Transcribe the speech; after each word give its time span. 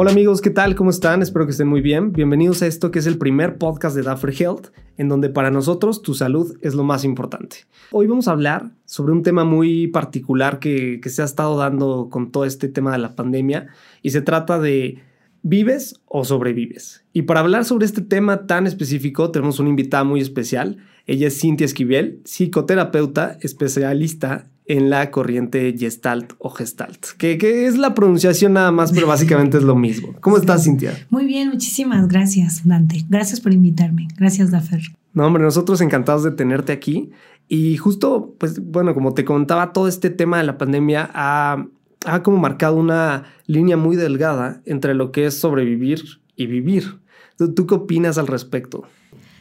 Hola 0.00 0.12
amigos, 0.12 0.40
¿qué 0.40 0.50
tal? 0.50 0.76
¿Cómo 0.76 0.90
están? 0.90 1.22
Espero 1.22 1.44
que 1.44 1.50
estén 1.50 1.66
muy 1.66 1.80
bien. 1.80 2.12
Bienvenidos 2.12 2.62
a 2.62 2.68
esto 2.68 2.92
que 2.92 3.00
es 3.00 3.06
el 3.08 3.18
primer 3.18 3.58
podcast 3.58 3.96
de 3.96 4.02
Duffer 4.02 4.32
Health, 4.32 4.68
en 4.96 5.08
donde 5.08 5.28
para 5.28 5.50
nosotros 5.50 6.02
tu 6.02 6.14
salud 6.14 6.56
es 6.62 6.76
lo 6.76 6.84
más 6.84 7.02
importante. 7.02 7.64
Hoy 7.90 8.06
vamos 8.06 8.28
a 8.28 8.30
hablar 8.30 8.70
sobre 8.84 9.10
un 9.10 9.24
tema 9.24 9.42
muy 9.42 9.88
particular 9.88 10.60
que, 10.60 11.00
que 11.02 11.10
se 11.10 11.22
ha 11.22 11.24
estado 11.24 11.56
dando 11.56 12.10
con 12.12 12.30
todo 12.30 12.44
este 12.44 12.68
tema 12.68 12.92
de 12.92 12.98
la 12.98 13.16
pandemia 13.16 13.70
y 14.00 14.10
se 14.10 14.22
trata 14.22 14.60
de 14.60 15.02
¿vives 15.42 16.00
o 16.06 16.24
sobrevives? 16.24 17.04
Y 17.12 17.22
para 17.22 17.40
hablar 17.40 17.64
sobre 17.64 17.84
este 17.84 18.00
tema 18.00 18.46
tan 18.46 18.68
específico 18.68 19.32
tenemos 19.32 19.58
una 19.58 19.70
invitada 19.70 20.04
muy 20.04 20.20
especial. 20.20 20.76
Ella 21.06 21.26
es 21.26 21.40
Cintia 21.40 21.64
Esquivel, 21.64 22.20
psicoterapeuta, 22.24 23.36
especialista 23.40 24.46
en 24.68 24.90
la 24.90 25.10
corriente 25.10 25.74
Gestalt 25.76 26.34
o 26.38 26.50
Gestalt, 26.50 27.06
que, 27.16 27.66
es 27.66 27.76
la 27.78 27.94
pronunciación 27.94 28.52
nada 28.52 28.70
más, 28.70 28.92
pero 28.92 29.06
básicamente 29.06 29.56
es 29.56 29.64
lo 29.64 29.74
mismo. 29.74 30.14
¿Cómo 30.20 30.36
estás, 30.36 30.64
Cintia? 30.64 30.92
Muy 31.10 31.24
bien, 31.24 31.48
muchísimas 31.48 32.06
gracias, 32.06 32.66
Dante. 32.66 33.04
Gracias 33.08 33.40
por 33.40 33.52
invitarme. 33.52 34.08
Gracias, 34.16 34.50
Dafer. 34.50 34.82
No, 35.14 35.26
hombre, 35.26 35.42
nosotros 35.42 35.80
encantados 35.80 36.22
de 36.22 36.30
tenerte 36.30 36.72
aquí. 36.72 37.10
Y 37.48 37.78
justo, 37.78 38.34
pues 38.38 38.60
bueno, 38.60 38.94
como 38.94 39.14
te 39.14 39.24
contaba, 39.24 39.72
todo 39.72 39.88
este 39.88 40.10
tema 40.10 40.36
de 40.36 40.44
la 40.44 40.58
pandemia 40.58 41.10
ha, 41.14 41.66
ha 42.04 42.22
como 42.22 42.36
marcado 42.36 42.76
una 42.76 43.24
línea 43.46 43.78
muy 43.78 43.96
delgada 43.96 44.60
entre 44.66 44.94
lo 44.94 45.12
que 45.12 45.26
es 45.26 45.34
sobrevivir 45.34 46.02
y 46.36 46.46
vivir. 46.46 46.98
¿Tú, 47.38 47.66
qué 47.66 47.74
opinas 47.74 48.18
al 48.18 48.26
respecto? 48.26 48.84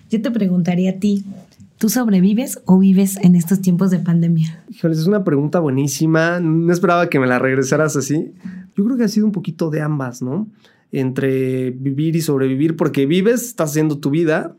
Yo 0.09 0.21
te 0.21 0.31
preguntaría 0.31 0.91
a 0.91 0.93
ti, 0.93 1.25
¿Tú 1.77 1.89
sobrevives 1.89 2.59
o 2.65 2.79
vives 2.79 3.17
en 3.17 3.35
estos 3.35 3.61
tiempos 3.61 3.91
de 3.91 3.99
pandemia? 3.99 4.63
Híjoles, 4.69 4.97
es 4.97 5.05
una 5.05 5.23
pregunta 5.23 5.59
buenísima. 5.59 6.39
No 6.39 6.73
esperaba 6.73 7.07
que 7.07 7.19
me 7.19 7.27
la 7.27 7.37
regresaras 7.37 7.95
así. 7.95 8.33
Yo 8.75 8.83
creo 8.83 8.97
que 8.97 9.03
ha 9.03 9.07
sido 9.07 9.27
un 9.27 9.31
poquito 9.31 9.69
de 9.69 9.81
ambas, 9.81 10.23
¿no? 10.23 10.47
Entre 10.91 11.69
vivir 11.69 12.15
y 12.15 12.21
sobrevivir, 12.21 12.75
porque 12.75 13.05
vives, 13.05 13.43
estás 13.43 13.71
haciendo 13.71 13.99
tu 13.99 14.09
vida, 14.09 14.55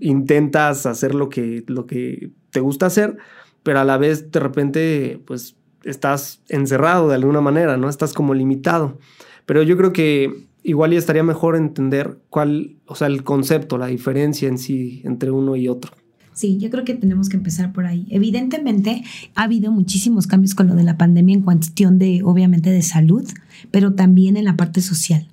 intentas 0.00 0.86
hacer 0.86 1.14
lo 1.14 1.28
que, 1.28 1.64
lo 1.66 1.84
que 1.86 2.30
te 2.50 2.60
gusta 2.60 2.86
hacer, 2.86 3.18
pero 3.62 3.80
a 3.80 3.84
la 3.84 3.98
vez 3.98 4.30
de 4.30 4.40
repente, 4.40 5.20
pues 5.26 5.56
estás 5.84 6.40
encerrado 6.48 7.08
de 7.08 7.16
alguna 7.16 7.42
manera, 7.42 7.76
¿no? 7.76 7.90
Estás 7.90 8.14
como 8.14 8.32
limitado. 8.32 8.98
Pero 9.44 9.62
yo 9.62 9.76
creo 9.76 9.92
que 9.92 10.46
igual 10.62 10.92
ya 10.92 10.98
estaría 10.98 11.24
mejor 11.24 11.56
entender 11.56 12.18
cuál, 12.30 12.76
o 12.86 12.94
sea, 12.94 13.08
el 13.08 13.22
concepto, 13.22 13.76
la 13.76 13.88
diferencia 13.88 14.48
en 14.48 14.56
sí 14.56 15.02
entre 15.04 15.30
uno 15.30 15.56
y 15.56 15.68
otro. 15.68 15.92
Sí, 16.34 16.58
yo 16.58 16.68
creo 16.68 16.84
que 16.84 16.94
tenemos 16.94 17.28
que 17.28 17.36
empezar 17.36 17.72
por 17.72 17.86
ahí. 17.86 18.06
Evidentemente, 18.10 19.04
ha 19.36 19.44
habido 19.44 19.70
muchísimos 19.70 20.26
cambios 20.26 20.56
con 20.56 20.66
lo 20.66 20.74
de 20.74 20.82
la 20.82 20.98
pandemia 20.98 21.36
en 21.36 21.42
cuestión 21.42 21.98
de, 21.98 22.22
obviamente, 22.24 22.70
de 22.70 22.82
salud, 22.82 23.24
pero 23.70 23.94
también 23.94 24.36
en 24.36 24.44
la 24.44 24.56
parte 24.56 24.82
social. 24.82 25.28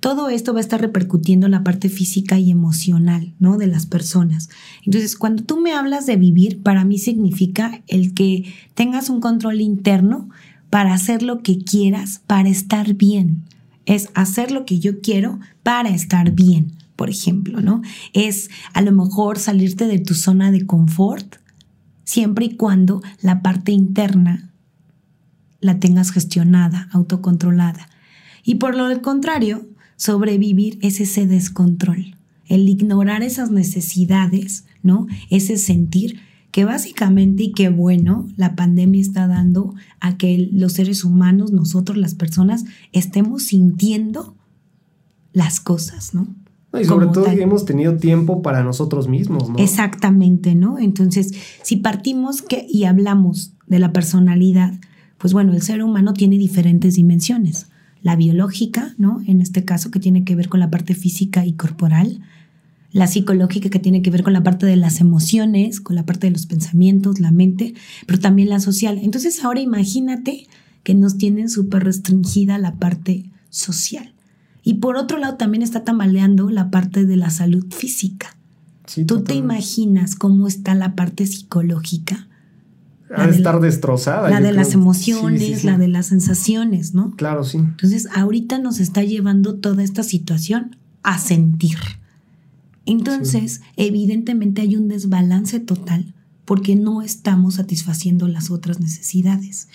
Todo 0.00 0.28
esto 0.28 0.52
va 0.52 0.58
a 0.58 0.60
estar 0.60 0.80
repercutiendo 0.80 1.46
en 1.46 1.52
la 1.52 1.64
parte 1.64 1.88
física 1.88 2.38
y 2.38 2.50
emocional, 2.50 3.32
¿no? 3.38 3.56
De 3.56 3.66
las 3.66 3.86
personas. 3.86 4.50
Entonces, 4.84 5.16
cuando 5.16 5.42
tú 5.42 5.58
me 5.58 5.72
hablas 5.72 6.04
de 6.04 6.16
vivir, 6.16 6.60
para 6.62 6.84
mí 6.84 6.98
significa 6.98 7.80
el 7.86 8.12
que 8.12 8.44
tengas 8.74 9.08
un 9.08 9.20
control 9.20 9.60
interno 9.62 10.28
para 10.68 10.92
hacer 10.92 11.22
lo 11.22 11.42
que 11.42 11.58
quieras, 11.58 12.20
para 12.26 12.50
estar 12.50 12.94
bien. 12.94 13.44
Es 13.86 14.10
hacer 14.14 14.50
lo 14.50 14.66
que 14.66 14.80
yo 14.80 15.00
quiero 15.00 15.40
para 15.62 15.90
estar 15.90 16.32
bien 16.32 16.72
por 17.02 17.10
ejemplo, 17.10 17.60
¿no? 17.60 17.82
Es 18.12 18.48
a 18.74 18.80
lo 18.80 18.92
mejor 18.92 19.40
salirte 19.40 19.88
de 19.88 19.98
tu 19.98 20.14
zona 20.14 20.52
de 20.52 20.66
confort 20.66 21.34
siempre 22.04 22.44
y 22.44 22.54
cuando 22.54 23.02
la 23.22 23.42
parte 23.42 23.72
interna 23.72 24.52
la 25.58 25.80
tengas 25.80 26.12
gestionada, 26.12 26.88
autocontrolada. 26.92 27.88
Y 28.44 28.54
por 28.54 28.76
lo 28.76 29.02
contrario, 29.02 29.66
sobrevivir 29.96 30.78
es 30.80 31.00
ese 31.00 31.26
descontrol, 31.26 32.14
el 32.46 32.68
ignorar 32.68 33.24
esas 33.24 33.50
necesidades, 33.50 34.66
¿no? 34.84 35.08
Ese 35.28 35.56
sentir 35.56 36.20
que 36.52 36.64
básicamente 36.64 37.42
y 37.42 37.52
qué 37.52 37.68
bueno 37.68 38.28
la 38.36 38.54
pandemia 38.54 39.00
está 39.00 39.26
dando 39.26 39.74
a 39.98 40.16
que 40.16 40.50
los 40.52 40.74
seres 40.74 41.02
humanos, 41.02 41.50
nosotros 41.50 41.98
las 41.98 42.14
personas, 42.14 42.64
estemos 42.92 43.42
sintiendo 43.42 44.36
las 45.32 45.58
cosas, 45.58 46.14
¿no? 46.14 46.28
Y 46.80 46.84
sobre 46.84 47.06
todo 47.08 47.26
hemos 47.26 47.64
tenido 47.64 47.96
tiempo 47.96 48.40
para 48.40 48.62
nosotros 48.62 49.08
mismos, 49.08 49.50
¿no? 49.50 49.58
Exactamente, 49.58 50.54
¿no? 50.54 50.78
Entonces, 50.78 51.32
si 51.62 51.76
partimos 51.76 52.40
que, 52.40 52.66
y 52.68 52.84
hablamos 52.84 53.52
de 53.66 53.78
la 53.78 53.92
personalidad, 53.92 54.72
pues 55.18 55.32
bueno, 55.34 55.52
el 55.52 55.62
ser 55.62 55.82
humano 55.82 56.14
tiene 56.14 56.38
diferentes 56.38 56.94
dimensiones. 56.94 57.66
La 58.02 58.16
biológica, 58.16 58.94
¿no? 58.98 59.20
En 59.26 59.40
este 59.40 59.64
caso, 59.64 59.90
que 59.90 60.00
tiene 60.00 60.24
que 60.24 60.34
ver 60.34 60.48
con 60.48 60.60
la 60.60 60.70
parte 60.70 60.94
física 60.94 61.44
y 61.44 61.52
corporal. 61.52 62.20
La 62.90 63.06
psicológica, 63.06 63.68
que 63.68 63.78
tiene 63.78 64.02
que 64.02 64.10
ver 64.10 64.22
con 64.22 64.32
la 64.32 64.42
parte 64.42 64.66
de 64.66 64.76
las 64.76 65.00
emociones, 65.00 65.80
con 65.80 65.94
la 65.94 66.04
parte 66.04 66.26
de 66.26 66.32
los 66.32 66.46
pensamientos, 66.46 67.20
la 67.20 67.30
mente, 67.30 67.74
pero 68.06 68.18
también 68.18 68.48
la 68.48 68.60
social. 68.60 68.98
Entonces, 69.02 69.44
ahora 69.44 69.60
imagínate 69.60 70.46
que 70.82 70.94
nos 70.94 71.18
tienen 71.18 71.48
súper 71.48 71.84
restringida 71.84 72.58
la 72.58 72.76
parte 72.76 73.30
social. 73.50 74.11
Y 74.62 74.74
por 74.74 74.96
otro 74.96 75.18
lado 75.18 75.36
también 75.36 75.62
está 75.62 75.84
tambaleando 75.84 76.50
la 76.50 76.70
parte 76.70 77.04
de 77.04 77.16
la 77.16 77.30
salud 77.30 77.66
física. 77.72 78.36
¿Tú 79.06 79.22
te 79.22 79.34
imaginas 79.34 80.14
cómo 80.14 80.46
está 80.46 80.74
la 80.74 80.94
parte 80.94 81.26
psicológica? 81.26 82.28
Ha 83.14 83.26
de 83.26 83.36
estar 83.36 83.60
destrozada. 83.60 84.30
La 84.30 84.40
de 84.40 84.52
las 84.52 84.72
emociones, 84.72 85.64
la 85.64 85.78
de 85.78 85.88
las 85.88 86.06
sensaciones, 86.06 86.94
¿no? 86.94 87.14
Claro, 87.16 87.44
sí. 87.44 87.58
Entonces, 87.58 88.08
ahorita 88.14 88.58
nos 88.58 88.80
está 88.80 89.02
llevando 89.02 89.56
toda 89.56 89.82
esta 89.82 90.02
situación 90.02 90.76
a 91.02 91.18
sentir. 91.18 91.78
Entonces, 92.86 93.60
evidentemente 93.76 94.62
hay 94.62 94.76
un 94.76 94.88
desbalance 94.88 95.60
total 95.60 96.14
porque 96.44 96.74
no 96.74 97.02
estamos 97.02 97.54
satisfaciendo 97.54 98.28
las 98.28 98.50
otras 98.50 98.80
necesidades 98.80 99.68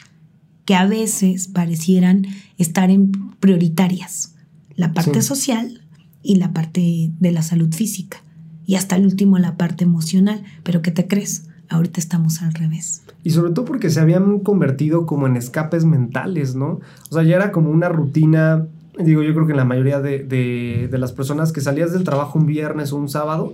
que 0.66 0.76
a 0.76 0.86
veces 0.86 1.48
parecieran 1.48 2.28
estar 2.58 2.92
en 2.92 3.12
prioritarias 3.40 4.34
la 4.78 4.94
parte 4.94 5.22
social 5.22 5.82
y 6.24 6.36
la 6.36 6.54
parte 6.54 7.12
de 7.20 7.32
la 7.32 7.42
salud 7.42 7.74
física. 7.74 8.20
Y 8.66 8.76
hasta 8.76 8.96
el 8.96 9.06
último 9.06 9.38
la 9.38 9.58
parte 9.58 9.84
emocional. 9.84 10.44
Pero 10.64 10.82
¿qué 10.82 10.92
te 10.92 11.08
crees? 11.08 11.50
Ahorita 11.70 12.00
estamos 12.00 12.42
al 12.42 12.54
revés. 12.54 13.04
Y 13.24 13.32
sobre 13.32 13.52
todo 13.52 13.66
porque 13.66 13.90
se 13.90 14.00
habían 14.00 14.40
convertido 14.40 15.06
como 15.06 15.28
en 15.28 15.36
escapes 15.36 15.84
mentales, 15.84 16.56
¿no? 16.56 16.80
O 17.10 17.14
sea, 17.14 17.24
ya 17.24 17.36
era 17.36 17.52
como 17.52 17.72
una 17.72 17.90
rutina, 17.90 18.66
digo, 18.98 19.24
yo 19.24 19.34
creo 19.34 19.48
que 19.48 19.52
en 19.52 19.58
la 19.58 19.66
mayoría 19.66 20.00
de, 20.00 20.20
de 20.24 20.98
las 20.98 21.12
personas 21.12 21.52
que 21.52 21.60
salías 21.60 21.92
del 21.92 22.04
trabajo 22.04 22.40
un 22.40 22.46
viernes 22.46 22.94
o 22.94 22.98
un 22.98 23.10
sábado, 23.10 23.54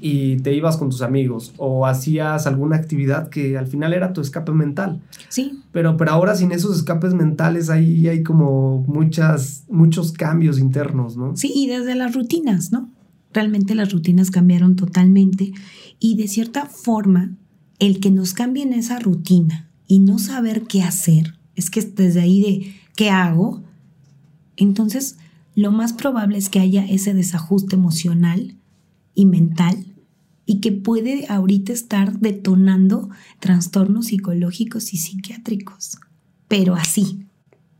y 0.00 0.36
te 0.38 0.54
ibas 0.54 0.76
con 0.76 0.90
tus 0.90 1.02
amigos 1.02 1.52
o 1.56 1.86
hacías 1.86 2.46
alguna 2.46 2.76
actividad 2.76 3.28
que 3.28 3.58
al 3.58 3.66
final 3.66 3.92
era 3.92 4.12
tu 4.12 4.20
escape 4.20 4.52
mental. 4.52 5.00
Sí. 5.28 5.60
Pero, 5.72 5.96
pero 5.96 6.12
ahora 6.12 6.34
sin 6.34 6.52
esos 6.52 6.76
escapes 6.76 7.14
mentales 7.14 7.70
ahí 7.70 8.08
hay 8.08 8.22
como 8.22 8.84
muchas, 8.86 9.64
muchos 9.68 10.12
cambios 10.12 10.58
internos, 10.58 11.16
¿no? 11.16 11.36
Sí, 11.36 11.52
y 11.54 11.66
desde 11.66 11.94
las 11.94 12.14
rutinas, 12.14 12.72
¿no? 12.72 12.90
Realmente 13.32 13.74
las 13.74 13.92
rutinas 13.92 14.30
cambiaron 14.30 14.76
totalmente 14.76 15.52
y 15.98 16.16
de 16.16 16.28
cierta 16.28 16.66
forma 16.66 17.36
el 17.78 18.00
que 18.00 18.10
nos 18.10 18.32
cambien 18.32 18.72
esa 18.72 18.98
rutina 18.98 19.70
y 19.86 20.00
no 20.00 20.18
saber 20.18 20.62
qué 20.62 20.82
hacer, 20.82 21.34
es 21.56 21.70
que 21.70 21.82
desde 21.82 22.20
ahí 22.20 22.40
de 22.40 22.74
qué 22.96 23.10
hago, 23.10 23.62
entonces 24.56 25.16
lo 25.54 25.72
más 25.72 25.92
probable 25.92 26.38
es 26.38 26.48
que 26.48 26.60
haya 26.60 26.84
ese 26.84 27.14
desajuste 27.14 27.76
emocional 27.76 28.56
y 29.14 29.26
mental 29.26 29.86
y 30.46 30.60
que 30.60 30.72
puede 30.72 31.26
ahorita 31.28 31.72
estar 31.72 32.18
detonando 32.18 33.08
trastornos 33.38 34.06
psicológicos 34.06 34.92
y 34.92 34.96
psiquiátricos. 34.96 35.98
Pero 36.48 36.74
así. 36.74 37.26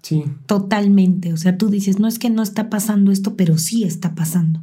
Sí. 0.03 0.23
Totalmente. 0.47 1.33
O 1.33 1.37
sea, 1.37 1.59
tú 1.59 1.69
dices, 1.69 1.99
no 1.99 2.07
es 2.07 2.21
que 2.21 2.31
no 2.31 2.43
está 2.43 2.71
pasando 2.71 3.11
esto, 3.11 3.35
pero 3.35 3.59
sí 3.59 3.83
está 3.83 4.15
pasando. 4.15 4.63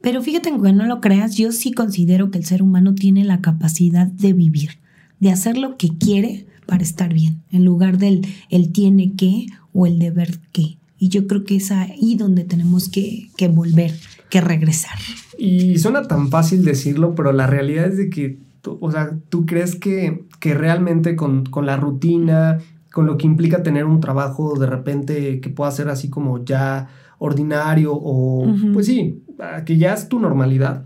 Pero 0.00 0.22
fíjate 0.22 0.50
que 0.50 0.72
no 0.72 0.86
lo 0.86 1.00
creas, 1.00 1.36
yo 1.36 1.52
sí 1.52 1.72
considero 1.72 2.30
que 2.30 2.38
el 2.38 2.44
ser 2.44 2.62
humano 2.62 2.94
tiene 2.94 3.24
la 3.24 3.40
capacidad 3.40 4.06
de 4.06 4.32
vivir, 4.32 4.78
de 5.20 5.30
hacer 5.30 5.58
lo 5.58 5.76
que 5.76 5.96
quiere 5.96 6.46
para 6.66 6.82
estar 6.82 7.14
bien, 7.14 7.42
en 7.50 7.64
lugar 7.64 7.98
del 7.98 8.26
el 8.50 8.72
tiene 8.72 9.14
que 9.14 9.46
o 9.72 9.86
el 9.86 9.98
deber 9.98 10.38
que. 10.52 10.78
Y 10.98 11.08
yo 11.08 11.26
creo 11.26 11.44
que 11.44 11.56
es 11.56 11.70
ahí 11.70 12.14
donde 12.16 12.44
tenemos 12.44 12.88
que, 12.88 13.30
que 13.36 13.48
volver, 13.48 13.98
que 14.28 14.40
regresar. 14.40 14.98
Y 15.38 15.78
suena 15.78 16.02
tan 16.02 16.28
fácil 16.28 16.64
decirlo, 16.64 17.14
pero 17.14 17.32
la 17.32 17.46
realidad 17.46 17.86
es 17.86 17.96
de 17.96 18.10
que, 18.10 18.38
o 18.64 18.90
sea, 18.90 19.18
tú 19.28 19.46
crees 19.46 19.76
que, 19.76 20.24
que 20.40 20.54
realmente 20.54 21.14
con, 21.16 21.44
con, 21.44 21.66
la 21.66 21.76
rutina, 21.76 22.58
con 22.92 23.06
lo 23.06 23.18
que 23.18 23.26
implica 23.26 23.62
tener 23.62 23.84
un 23.84 24.00
trabajo 24.00 24.58
de 24.58 24.66
repente 24.66 25.40
que 25.40 25.50
pueda 25.50 25.70
ser 25.70 25.88
así 25.88 26.08
como 26.08 26.44
ya 26.44 26.88
ordinario 27.18 27.92
o, 27.94 28.46
pues 28.72 28.86
sí, 28.86 29.22
que 29.64 29.78
ya 29.78 29.94
es 29.94 30.08
tu 30.08 30.18
normalidad. 30.18 30.84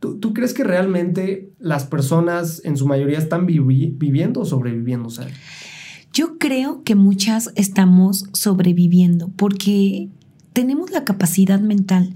¿Tú, 0.00 0.18
¿Tú, 0.18 0.34
crees 0.34 0.52
que 0.52 0.64
realmente 0.64 1.50
las 1.58 1.86
personas 1.86 2.60
en 2.64 2.76
su 2.76 2.86
mayoría 2.86 3.18
están 3.18 3.46
viviendo 3.46 4.40
o 4.40 4.44
sobreviviendo? 4.44 5.08
O 5.08 5.12
Yo 6.12 6.38
creo 6.38 6.82
que 6.82 6.94
muchas 6.94 7.50
estamos 7.54 8.26
sobreviviendo 8.32 9.30
porque 9.36 10.10
tenemos 10.52 10.90
la 10.90 11.04
capacidad 11.04 11.60
mental, 11.60 12.14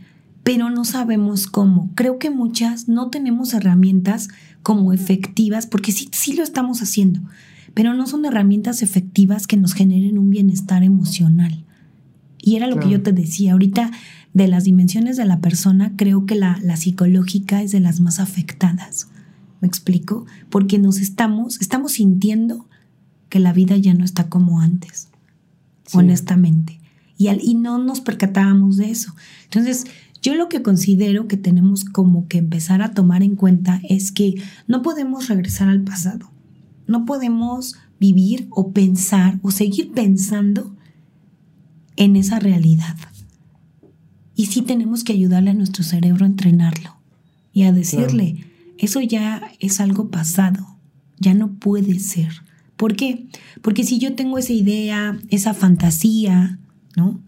pero 0.49 0.71
no 0.71 0.87
sabemos 0.87 1.47
cómo. 1.47 1.91
Creo 1.95 2.19
que 2.19 2.31
muchas 2.31 2.89
no 2.89 3.11
tenemos 3.11 3.53
herramientas 3.53 4.31
como 4.63 4.95
efectivas, 4.95 5.67
porque 5.67 5.93
sí, 5.93 6.09
sí 6.11 6.33
lo 6.33 6.43
estamos 6.43 6.81
haciendo, 6.81 7.21
pero 7.75 7.93
no 7.93 8.07
son 8.07 8.25
herramientas 8.25 8.81
efectivas 8.81 9.47
que 9.47 9.59
nos 9.59 9.75
generen 9.75 10.17
un 10.17 10.31
bienestar 10.31 10.83
emocional. 10.83 11.67
Y 12.39 12.57
era 12.57 12.67
lo 12.67 12.81
que 12.81 12.89
yo 12.89 13.03
te 13.03 13.13
decía, 13.13 13.53
ahorita 13.53 13.91
de 14.33 14.49
las 14.49 14.65
dimensiones 14.65 15.19
de 15.19 15.27
la 15.27 15.41
persona, 15.41 15.93
creo 15.97 16.25
que 16.25 16.35
la, 16.35 16.59
la 16.63 16.79
psicológica 16.79 17.61
es 17.61 17.71
de 17.71 17.81
las 17.81 18.01
más 18.01 18.19
afectadas. 18.19 19.09
¿Me 19.61 19.69
explico? 19.69 20.25
Porque 20.49 20.79
nos 20.79 20.97
estamos, 20.97 21.61
estamos 21.61 21.93
sintiendo 21.93 22.65
que 23.29 23.39
la 23.39 23.53
vida 23.53 23.77
ya 23.77 23.93
no 23.93 24.03
está 24.03 24.31
como 24.31 24.63
antes, 24.63 25.09
honestamente. 25.93 26.81
Y, 27.19 27.27
al, 27.27 27.41
y 27.43 27.55
no 27.55 27.77
nos 27.77 28.01
percatábamos 28.01 28.79
de 28.79 28.93
eso. 28.93 29.13
Entonces, 29.45 29.87
yo 30.29 30.35
lo 30.35 30.51
que 30.51 30.61
considero 30.61 31.27
que 31.27 31.39
tenemos 31.39 31.87
como 31.87 32.29
que 32.29 32.37
empezar 32.37 32.83
a 32.83 32.93
tomar 32.93 33.23
en 33.23 33.35
cuenta 33.35 33.81
es 33.89 34.13
que 34.13 34.35
no 34.67 34.83
podemos 34.83 35.27
regresar 35.27 35.71
al 35.71 35.81
pasado. 35.81 36.31
No 36.87 37.07
podemos 37.07 37.77
vivir 37.99 38.47
o 38.51 38.73
pensar 38.73 39.39
o 39.41 39.51
seguir 39.51 39.93
pensando 39.93 40.77
en 41.97 42.15
esa 42.15 42.41
realidad. 42.41 42.95
Y 44.35 44.47
sí 44.47 44.61
tenemos 44.61 45.03
que 45.03 45.15
ayudarle 45.15 45.53
a 45.53 45.55
nuestro 45.55 45.83
cerebro 45.83 46.27
a 46.27 46.29
entrenarlo 46.29 46.99
y 47.55 47.63
a 47.63 47.73
decirle, 47.73 48.45
eso 48.77 49.01
ya 49.01 49.51
es 49.61 49.81
algo 49.81 50.11
pasado, 50.11 50.77
ya 51.19 51.33
no 51.33 51.55
puede 51.55 52.01
ser. 52.01 52.43
¿Por 52.77 52.97
qué? 52.97 53.29
Porque 53.63 53.83
si 53.83 53.99
yo 53.99 54.15
tengo 54.15 54.37
esa 54.37 54.53
idea, 54.53 55.19
esa 55.31 55.55
fantasía, 55.55 56.59
¿no? 56.97 57.19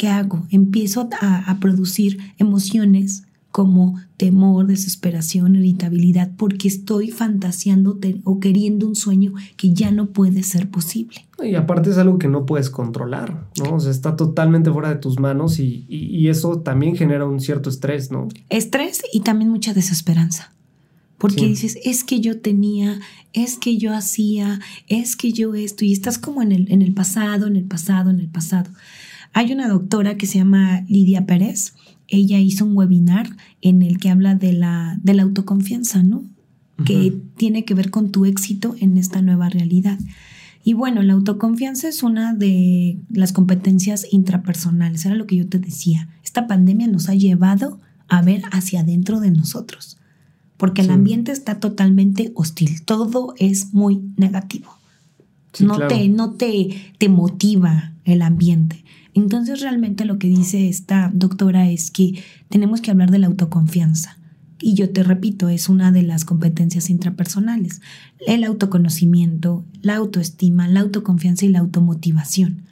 ¿Qué 0.00 0.08
hago? 0.08 0.46
Empiezo 0.48 1.10
a, 1.20 1.58
producir 1.60 2.16
emociones 2.38 3.24
como 3.50 4.00
temor, 4.16 4.66
desesperación, 4.66 5.56
irritabilidad, 5.56 6.30
porque 6.38 6.68
estoy 6.68 7.10
fantaseando 7.10 7.98
o 8.24 8.40
queriendo 8.40 8.88
un 8.88 8.96
sueño 8.96 9.34
que 9.58 9.74
ya 9.74 9.90
no 9.90 10.06
puede 10.06 10.42
ser 10.42 10.70
posible. 10.70 11.26
Y 11.44 11.54
aparte 11.54 11.90
es 11.90 11.98
algo 11.98 12.16
que 12.16 12.28
no 12.28 12.46
puedes 12.46 12.70
controlar, 12.70 13.50
¿no? 13.62 13.74
O 13.74 13.80
sea, 13.80 13.90
está 13.90 14.16
totalmente 14.16 14.72
fuera 14.72 14.88
de 14.88 14.96
tus 14.96 15.20
manos 15.20 15.58
y, 15.58 15.84
y 15.86 16.28
eso 16.28 16.60
también 16.60 16.96
genera 16.96 17.26
un 17.26 17.38
cierto 17.38 17.68
estrés, 17.68 18.10
¿no? 18.10 18.28
Estrés 18.48 19.02
y 19.12 19.20
también 19.20 19.50
mucha 19.50 19.74
desesperanza. 19.74 20.54
Porque 21.18 21.44
dices, 21.44 21.76
es 21.84 22.04
que 22.04 22.20
yo 22.20 22.40
tenía, 22.40 22.98
es 23.34 23.58
que 23.58 23.76
yo 23.76 23.92
hacía, 23.92 24.60
es 24.88 25.14
que 25.14 25.34
yo 25.34 25.54
esto, 25.54 25.84
y 25.84 25.92
estás 25.92 26.16
como 26.16 26.40
en 26.40 26.52
el, 26.52 26.72
en 26.72 26.80
el 26.80 26.94
pasado, 26.94 27.46
en 27.46 27.56
el 27.56 27.64
pasado, 27.64 28.08
en 28.08 28.20
el 28.20 28.28
pasado. 28.28 28.70
Hay 29.32 29.52
una 29.52 29.68
doctora 29.68 30.16
que 30.16 30.26
se 30.26 30.38
llama 30.38 30.84
Lidia 30.88 31.26
Pérez, 31.26 31.74
ella 32.08 32.38
hizo 32.38 32.64
un 32.64 32.76
webinar 32.76 33.36
en 33.60 33.82
el 33.82 33.98
que 33.98 34.10
habla 34.10 34.34
de 34.34 34.52
la, 34.52 34.98
de 35.02 35.14
la 35.14 35.22
autoconfianza, 35.22 36.02
¿no? 36.02 36.24
Que 36.84 37.14
tiene 37.36 37.66
que 37.66 37.74
ver 37.74 37.90
con 37.90 38.10
tu 38.10 38.24
éxito 38.24 38.74
en 38.80 38.96
esta 38.96 39.20
nueva 39.20 39.50
realidad. 39.50 39.98
Y 40.64 40.72
bueno, 40.72 41.02
la 41.02 41.12
autoconfianza 41.12 41.88
es 41.88 42.02
una 42.02 42.32
de 42.32 42.98
las 43.10 43.34
competencias 43.34 44.06
intrapersonales, 44.10 45.04
era 45.04 45.14
lo 45.14 45.26
que 45.26 45.36
yo 45.36 45.46
te 45.46 45.58
decía. 45.58 46.08
Esta 46.24 46.46
pandemia 46.46 46.86
nos 46.86 47.10
ha 47.10 47.14
llevado 47.14 47.80
a 48.08 48.22
ver 48.22 48.42
hacia 48.50 48.80
adentro 48.80 49.20
de 49.20 49.30
nosotros 49.30 50.00
porque 50.60 50.82
el 50.82 50.90
ambiente 50.90 51.32
está 51.32 51.58
totalmente 51.58 52.32
hostil, 52.34 52.82
todo 52.82 53.32
es 53.38 53.72
muy 53.72 54.02
negativo. 54.18 54.70
no 55.58 55.78
te, 55.88 56.06
no 56.10 56.32
te, 56.32 56.92
te 56.98 57.08
motiva 57.08 57.94
el 58.04 58.20
ambiente. 58.20 58.84
Entonces 59.14 59.60
realmente 59.60 60.04
lo 60.04 60.18
que 60.18 60.28
dice 60.28 60.68
esta 60.68 61.10
doctora 61.12 61.68
es 61.68 61.90
que 61.90 62.22
tenemos 62.48 62.80
que 62.80 62.90
hablar 62.90 63.10
de 63.10 63.18
la 63.18 63.26
autoconfianza. 63.26 64.18
Y 64.60 64.74
yo 64.74 64.90
te 64.90 65.02
repito, 65.02 65.48
es 65.48 65.68
una 65.68 65.90
de 65.90 66.02
las 66.02 66.24
competencias 66.24 66.90
intrapersonales. 66.90 67.80
El 68.26 68.44
autoconocimiento, 68.44 69.64
la 69.80 69.96
autoestima, 69.96 70.68
la 70.68 70.80
autoconfianza 70.80 71.46
y 71.46 71.48
la 71.48 71.60
automotivación. 71.60 72.64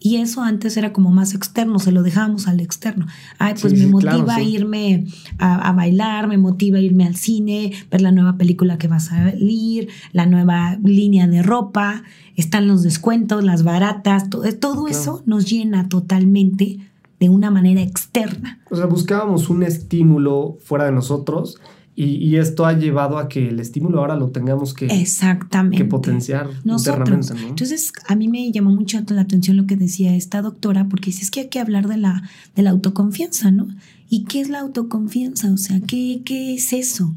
Y 0.00 0.16
eso 0.16 0.42
antes 0.42 0.76
era 0.76 0.92
como 0.92 1.10
más 1.10 1.34
externo, 1.34 1.78
se 1.78 1.90
lo 1.90 2.02
dejábamos 2.02 2.46
al 2.46 2.60
externo. 2.60 3.06
Ay, 3.38 3.54
pues 3.60 3.72
me 3.74 3.86
motiva 3.86 4.36
a 4.36 4.42
irme 4.42 5.06
a, 5.38 5.72
bailar, 5.72 6.28
me 6.28 6.38
motiva 6.38 6.78
a 6.78 6.80
irme 6.80 7.04
al 7.06 7.16
cine, 7.16 7.72
ver 7.90 8.00
la 8.00 8.12
nueva 8.12 8.36
película 8.36 8.78
que 8.78 8.86
va 8.86 8.96
a 8.96 9.00
salir, 9.00 9.88
la 10.12 10.26
nueva 10.26 10.78
línea 10.82 11.26
de 11.26 11.42
ropa, 11.42 12.04
están 12.36 12.68
los 12.68 12.82
descuentos, 12.82 13.42
las 13.42 13.64
baratas, 13.64 14.30
todo, 14.30 14.44
todo 14.54 14.86
eso 14.86 15.22
nos 15.26 15.50
llena 15.50 15.88
totalmente 15.88 16.78
de 17.18 17.28
una 17.28 17.50
manera 17.50 17.82
externa. 17.82 18.60
O 18.70 18.76
sea, 18.76 18.86
buscábamos 18.86 19.50
un 19.50 19.64
estímulo 19.64 20.56
fuera 20.62 20.84
de 20.84 20.92
nosotros 20.92 21.58
y, 22.00 22.36
esto 22.36 22.64
ha 22.64 22.74
llevado 22.74 23.18
a 23.18 23.28
que 23.28 23.48
el 23.48 23.58
estímulo 23.58 23.98
ahora 23.98 24.14
lo 24.14 24.30
tengamos 24.30 24.72
que, 24.72 24.86
Exactamente. 24.86 25.78
que 25.78 25.84
potenciar 25.84 26.48
internamente. 26.64 27.34
¿no? 27.34 27.48
Entonces, 27.48 27.92
a 28.06 28.14
mí 28.14 28.28
me 28.28 28.52
llamó 28.52 28.70
mucho 28.70 29.00
la 29.08 29.22
atención 29.22 29.56
lo 29.56 29.66
que 29.66 29.76
decía 29.76 30.14
esta 30.14 30.40
doctora, 30.40 30.88
porque 30.88 31.06
dice, 31.06 31.22
es 31.22 31.32
que 31.32 31.40
hay 31.40 31.48
que 31.48 31.58
hablar 31.58 31.88
de 31.88 31.96
la, 31.96 32.22
de 32.54 32.62
la 32.62 32.70
autoconfianza, 32.70 33.50
¿no? 33.50 33.66
¿Y 34.08 34.24
qué 34.24 34.40
es 34.40 34.48
la 34.48 34.60
autoconfianza? 34.60 35.52
O 35.52 35.56
sea, 35.56 35.80
¿qué, 35.80 36.22
¿qué 36.24 36.54
es 36.54 36.72
eso? 36.72 37.12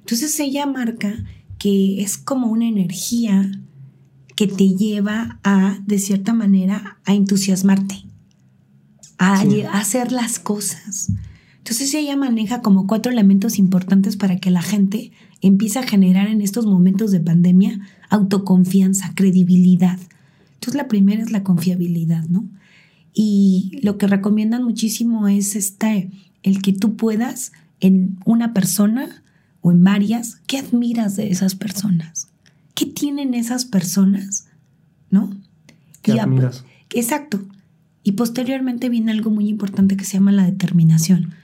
Entonces 0.00 0.38
ella 0.40 0.66
marca 0.66 1.24
que 1.58 2.02
es 2.02 2.18
como 2.18 2.48
una 2.48 2.68
energía 2.68 3.50
que 4.36 4.46
te 4.46 4.68
lleva 4.68 5.40
a, 5.42 5.78
de 5.86 5.98
cierta 5.98 6.34
manera, 6.34 6.98
a 7.06 7.14
entusiasmarte, 7.14 8.04
a, 9.16 9.40
a 9.40 9.78
hacer 9.78 10.12
las 10.12 10.38
cosas. 10.38 11.08
Entonces 11.68 11.92
ella 11.92 12.16
maneja 12.16 12.62
como 12.62 12.86
cuatro 12.86 13.12
elementos 13.12 13.58
importantes 13.58 14.16
para 14.16 14.38
que 14.38 14.50
la 14.50 14.62
gente 14.62 15.12
empiece 15.42 15.78
a 15.78 15.82
generar 15.82 16.28
en 16.28 16.40
estos 16.40 16.64
momentos 16.64 17.10
de 17.10 17.20
pandemia 17.20 17.78
autoconfianza, 18.08 19.12
credibilidad. 19.14 19.98
Entonces 20.54 20.76
la 20.76 20.88
primera 20.88 21.22
es 21.22 21.30
la 21.30 21.44
confiabilidad, 21.44 22.24
¿no? 22.24 22.48
Y 23.12 23.80
lo 23.82 23.98
que 23.98 24.06
recomiendan 24.06 24.64
muchísimo 24.64 25.28
es 25.28 25.56
este, 25.56 26.10
el 26.42 26.62
que 26.62 26.72
tú 26.72 26.96
puedas 26.96 27.52
en 27.80 28.16
una 28.24 28.54
persona 28.54 29.22
o 29.60 29.70
en 29.70 29.84
varias, 29.84 30.40
¿qué 30.46 30.56
admiras 30.56 31.16
de 31.16 31.30
esas 31.30 31.54
personas? 31.54 32.28
¿Qué 32.72 32.86
tienen 32.86 33.34
esas 33.34 33.66
personas? 33.66 34.46
¿No? 35.10 35.36
¿Qué 36.00 36.18
admiras? 36.18 36.64
Exacto. 36.94 37.42
Y 38.04 38.12
posteriormente 38.12 38.88
viene 38.88 39.12
algo 39.12 39.28
muy 39.30 39.50
importante 39.50 39.98
que 39.98 40.06
se 40.06 40.14
llama 40.14 40.32
la 40.32 40.46
determinación. 40.46 41.34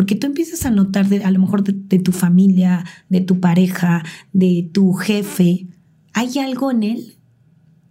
Porque 0.00 0.14
tú 0.14 0.26
empiezas 0.26 0.64
a 0.64 0.70
notar 0.70 1.10
de, 1.10 1.22
a 1.24 1.30
lo 1.30 1.38
mejor 1.40 1.62
de, 1.62 1.98
tu 1.98 2.12
familia, 2.12 2.86
de 3.10 3.20
tu 3.20 3.38
pareja, 3.38 4.02
de 4.32 4.66
tu 4.72 4.94
jefe, 4.94 5.66
hay 6.14 6.38
algo 6.38 6.70
en 6.70 6.84
él 6.84 7.16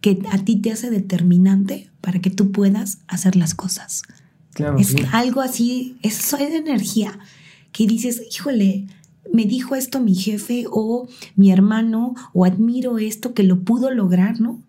que 0.01 0.19
a 0.31 0.39
ti 0.39 0.55
te 0.55 0.71
hace 0.71 0.89
determinante 0.89 1.91
para 2.01 2.19
que 2.19 2.31
tú 2.31 2.51
puedas 2.51 3.01
hacer 3.07 3.35
las 3.35 3.53
cosas. 3.53 4.01
Claro, 4.55 4.79
es 4.79 4.95
algo 5.11 5.41
así, 5.41 5.97
es, 6.01 6.33
es 6.33 6.55
energía 6.55 7.19
que 7.73 7.85
dices, 7.85 8.23
híjole, 8.31 8.87
me 9.31 9.45
dijo 9.45 9.75
esto 9.75 9.99
mi 9.99 10.15
jefe 10.15 10.65
o 10.71 11.07
mi 11.35 11.51
hermano 11.51 12.15
o 12.33 12.43
admiro 12.43 12.97
esto 12.97 13.35
que 13.35 13.43
lo 13.43 13.63
pudo 13.63 13.91
lograr, 13.91 14.41
¿no? 14.41 14.63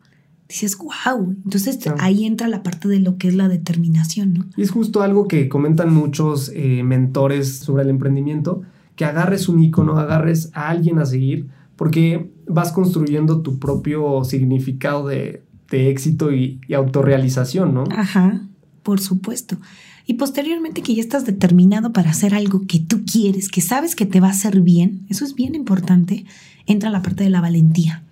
Dices, 0.50 0.76
wow. 0.78 1.36
Entonces 1.44 1.78
ahí 1.98 2.24
entra 2.24 2.48
la 2.48 2.62
parte 2.62 2.88
de 2.88 3.00
lo 3.00 3.16
que 3.16 3.28
es 3.28 3.34
la 3.34 3.48
determinación, 3.48 4.34
¿no? 4.34 4.46
Y 4.56 4.62
es 4.62 4.70
justo 4.70 5.02
algo 5.02 5.28
que 5.28 5.48
comentan 5.48 5.92
muchos 5.92 6.50
eh, 6.54 6.82
mentores 6.82 7.58
sobre 7.58 7.84
el 7.84 7.90
emprendimiento, 7.90 8.62
que 8.96 9.04
agarres 9.04 9.48
un 9.48 9.62
icono, 9.62 9.98
agarres 9.98 10.50
a 10.52 10.68
alguien 10.68 10.98
a 10.98 11.06
seguir, 11.06 11.48
porque 11.76 12.30
vas 12.46 12.72
construyendo 12.72 13.40
tu 13.40 13.58
propio 13.58 14.24
significado 14.24 15.06
de, 15.06 15.42
éxito 15.70 16.32
y, 16.32 16.60
y, 16.66 16.74
autorrealización, 16.74 17.72
¿no? 17.72 17.84
Ajá, 17.92 18.42
por 18.82 19.00
supuesto. 19.00 19.56
Y 20.04 20.14
posteriormente 20.14 20.82
que 20.82 20.96
ya 20.96 21.00
estás 21.00 21.24
determinado 21.24 21.92
para 21.92 22.10
hacer 22.10 22.34
algo 22.34 22.66
que 22.66 22.80
tú 22.80 23.04
quieres, 23.04 23.48
que 23.48 23.60
sabes 23.60 23.94
que 23.94 24.04
te 24.04 24.18
va 24.18 24.26
a 24.26 24.32
hacer 24.32 24.60
bien, 24.62 25.06
eso 25.08 25.24
es 25.24 25.36
bien 25.36 25.54
importante, 25.54 26.24
entra 26.66 26.90
la 26.90 27.02
parte 27.02 27.22
de 27.22 27.30
la 27.30 27.40
valentía 27.40 28.02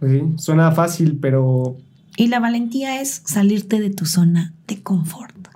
Sí, 0.00 0.22
suena 0.36 0.72
fácil, 0.72 1.18
pero... 1.20 1.76
Y 2.16 2.28
la 2.28 2.40
valentía 2.40 3.00
es 3.00 3.22
salirte 3.24 3.80
de 3.80 3.90
tu 3.90 4.06
zona 4.06 4.54
de 4.66 4.82
confort, 4.82 5.48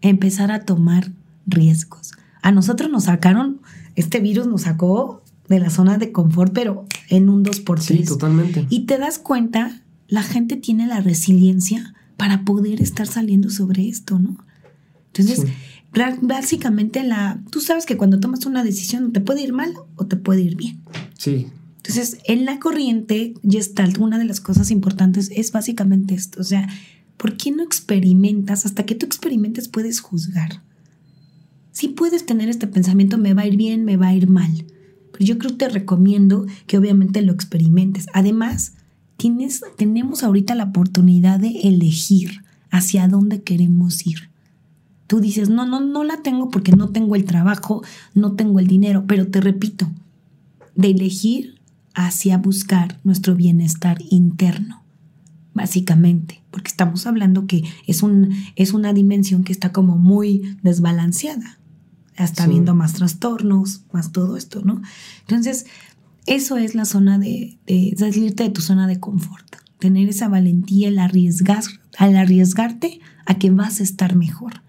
empezar 0.00 0.52
a 0.52 0.64
tomar 0.64 1.10
riesgos. 1.46 2.12
A 2.42 2.52
nosotros 2.52 2.90
nos 2.90 3.04
sacaron, 3.04 3.60
este 3.96 4.20
virus 4.20 4.46
nos 4.46 4.62
sacó 4.62 5.22
de 5.48 5.60
la 5.60 5.70
zona 5.70 5.98
de 5.98 6.12
confort, 6.12 6.52
pero 6.52 6.86
en 7.08 7.28
un 7.28 7.44
2%. 7.44 7.78
Sí, 7.80 8.04
totalmente. 8.04 8.66
Y 8.68 8.86
te 8.86 8.98
das 8.98 9.18
cuenta, 9.18 9.80
la 10.08 10.22
gente 10.22 10.56
tiene 10.56 10.86
la 10.86 11.00
resiliencia 11.00 11.94
para 12.16 12.44
poder 12.44 12.80
estar 12.80 13.06
saliendo 13.06 13.50
sobre 13.50 13.88
esto, 13.88 14.18
¿no? 14.18 14.36
Entonces, 15.14 15.46
básicamente 16.22 17.02
la, 17.02 17.40
tú 17.50 17.60
sabes 17.60 17.84
que 17.84 17.96
cuando 17.96 18.18
tomas 18.18 18.46
una 18.46 18.64
decisión 18.64 19.12
te 19.12 19.20
puede 19.20 19.42
ir 19.42 19.52
mal 19.52 19.74
o 19.96 20.06
te 20.06 20.16
puede 20.16 20.42
ir 20.42 20.56
bien. 20.56 20.80
Sí, 21.18 21.48
entonces, 21.84 22.18
en 22.26 22.44
la 22.44 22.60
corriente 22.60 23.34
Gestalt, 23.42 23.98
una 23.98 24.18
de 24.18 24.24
las 24.24 24.40
cosas 24.40 24.70
importantes 24.70 25.30
es 25.34 25.50
básicamente 25.50 26.14
esto, 26.14 26.40
o 26.40 26.44
sea, 26.44 26.68
¿Por 27.22 27.36
qué 27.36 27.52
no 27.52 27.62
experimentas? 27.62 28.66
Hasta 28.66 28.84
que 28.84 28.96
tú 28.96 29.06
experimentes 29.06 29.68
puedes 29.68 30.00
juzgar. 30.00 30.60
Sí 31.70 31.86
puedes 31.86 32.26
tener 32.26 32.48
este 32.48 32.66
pensamiento, 32.66 33.16
me 33.16 33.32
va 33.32 33.42
a 33.42 33.46
ir 33.46 33.56
bien, 33.56 33.84
me 33.84 33.96
va 33.96 34.08
a 34.08 34.14
ir 34.16 34.26
mal. 34.26 34.50
Pero 35.12 35.24
yo 35.24 35.38
creo 35.38 35.52
que 35.52 35.58
te 35.58 35.68
recomiendo 35.68 36.46
que 36.66 36.78
obviamente 36.78 37.22
lo 37.22 37.32
experimentes. 37.32 38.08
Además, 38.12 38.74
tienes, 39.16 39.62
tenemos 39.76 40.24
ahorita 40.24 40.56
la 40.56 40.64
oportunidad 40.64 41.38
de 41.38 41.60
elegir 41.60 42.42
hacia 42.72 43.06
dónde 43.06 43.42
queremos 43.42 44.04
ir. 44.04 44.30
Tú 45.06 45.20
dices, 45.20 45.48
no, 45.48 45.64
no, 45.64 45.78
no 45.78 46.02
la 46.02 46.22
tengo 46.22 46.50
porque 46.50 46.72
no 46.72 46.88
tengo 46.88 47.14
el 47.14 47.24
trabajo, 47.24 47.84
no 48.14 48.32
tengo 48.32 48.58
el 48.58 48.66
dinero, 48.66 49.04
pero 49.06 49.28
te 49.28 49.40
repito, 49.40 49.88
de 50.74 50.90
elegir 50.90 51.60
hacia 51.94 52.38
buscar 52.38 52.98
nuestro 53.04 53.34
bienestar 53.34 53.98
interno, 54.10 54.82
básicamente, 55.54 56.42
porque 56.50 56.68
estamos 56.68 57.06
hablando 57.06 57.46
que 57.46 57.64
es, 57.86 58.02
un, 58.02 58.34
es 58.56 58.72
una 58.72 58.92
dimensión 58.92 59.44
que 59.44 59.52
está 59.52 59.72
como 59.72 59.98
muy 59.98 60.56
desbalanceada, 60.62 61.58
hasta 62.16 62.46
viendo 62.46 62.74
más 62.74 62.94
trastornos, 62.94 63.82
más 63.92 64.12
todo 64.12 64.36
esto, 64.36 64.62
¿no? 64.62 64.82
Entonces, 65.20 65.66
eso 66.26 66.56
es 66.56 66.74
la 66.74 66.84
zona 66.84 67.18
de, 67.18 67.58
de, 67.66 67.94
salirte 67.96 68.44
de 68.44 68.50
tu 68.50 68.60
zona 68.60 68.86
de 68.86 69.00
confort, 69.00 69.56
tener 69.78 70.08
esa 70.08 70.28
valentía, 70.28 70.88
el 70.88 70.98
arriesgar, 70.98 71.64
al 71.98 72.16
arriesgarte 72.16 73.00
a 73.26 73.38
que 73.38 73.50
vas 73.50 73.80
a 73.80 73.82
estar 73.82 74.14
mejor. 74.14 74.62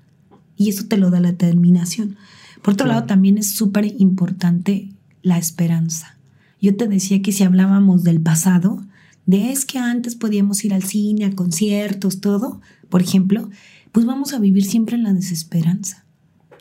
Y 0.56 0.70
eso 0.70 0.86
te 0.88 0.98
lo 0.98 1.10
da 1.10 1.20
la 1.20 1.32
determinación. 1.32 2.18
Por 2.62 2.75
otro 2.75 2.88
lado, 2.88 3.03
también 3.03 3.38
es 3.38 3.53
súper 3.53 3.86
importante 4.00 4.89
la 5.22 5.38
esperanza. 5.38 6.18
Yo 6.63 6.77
te 6.77 6.88
decía 6.88 7.22
que 7.22 7.34
si 7.34 7.43
hablábamos 7.43 8.03
del 8.03 8.22
pasado, 8.22 8.82
de 9.25 9.51
es 9.51 9.65
que 9.65 9.79
antes 9.79 10.15
podíamos 10.15 10.63
ir 10.63 10.74
al 10.74 10.84
cine, 10.84 11.25
a 11.25 11.36
conciertos, 11.36 12.22
todo, 12.22 12.62
por 12.88 13.01
ejemplo, 13.01 13.50
pues 13.91 14.05
vamos 14.05 14.32
a 14.32 14.39
vivir 14.39 14.63
siempre 14.63 14.96
en 14.96 15.03
la 15.03 15.13
desesperanza. 15.13 16.05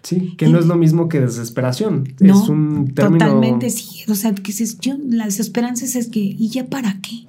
Sí, 0.02 0.34
que 0.36 0.48
no 0.48 0.58
es 0.58 0.66
lo 0.66 0.74
mismo 0.74 1.08
que 1.08 1.20
desesperación. 1.20 2.12
es 2.18 2.48
un 2.48 2.92
término. 2.92 3.24
Totalmente, 3.24 3.70
sí. 3.70 4.02
O 4.08 4.16
sea, 4.16 4.34
que 4.34 4.52
yo, 4.80 4.98
la 5.08 5.26
desesperanza 5.26 5.84
es 5.84 6.08
que, 6.08 6.18
¿y 6.18 6.48
ya 6.48 6.66
para 6.66 7.00
qué? 7.00 7.28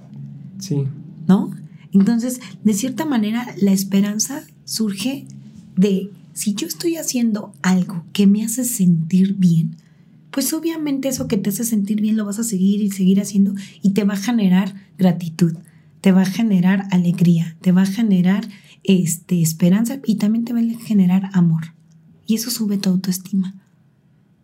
Sí. 0.58 0.86
¿No? 1.28 1.52
Entonces, 1.92 2.42
de 2.64 2.74
cierta 2.74 3.06
manera, 3.06 3.46
la 3.62 3.72
esperanza 3.72 4.42
surge 4.66 5.28
de 5.78 6.10
si 6.34 6.56
yo 6.56 6.66
estoy 6.66 6.96
haciendo 6.96 7.54
algo 7.62 8.04
que 8.14 8.26
me 8.26 8.44
hace 8.44 8.64
sentir 8.64 9.36
bien, 9.36 9.76
pues 10.34 10.52
obviamente 10.52 11.10
eso 11.10 11.28
que 11.28 11.38
te 11.38 11.52
hace 11.52 11.64
sentir 11.64 12.02
bien 12.02 12.18
lo 12.18 12.26
vas 12.26 12.40
a 12.40 12.44
seguir 12.44 12.82
y 12.82 12.90
seguir 12.90 13.22
haciendo 13.22 13.54
y 13.84 13.92
te 13.92 14.04
va 14.04 14.16
a 14.16 14.18
generar 14.18 14.74
gratitud, 14.98 15.56
te 16.02 16.12
va 16.12 16.24
a 16.24 16.26
generar 16.26 16.88
alegría, 16.90 17.56
te 17.62 17.72
va 17.72 17.84
a 17.84 17.86
generar 17.86 18.44
este, 18.84 19.44
esperanza 19.44 20.00
y 20.06 20.16
también 20.16 20.44
te 20.44 20.54
va 20.54 20.60
a 20.60 20.86
generar 20.86 21.30
amor. 21.34 21.76
Y 22.26 22.34
eso 22.34 22.50
sube 22.50 22.80
tu 22.80 22.90
autoestima. 22.90 23.54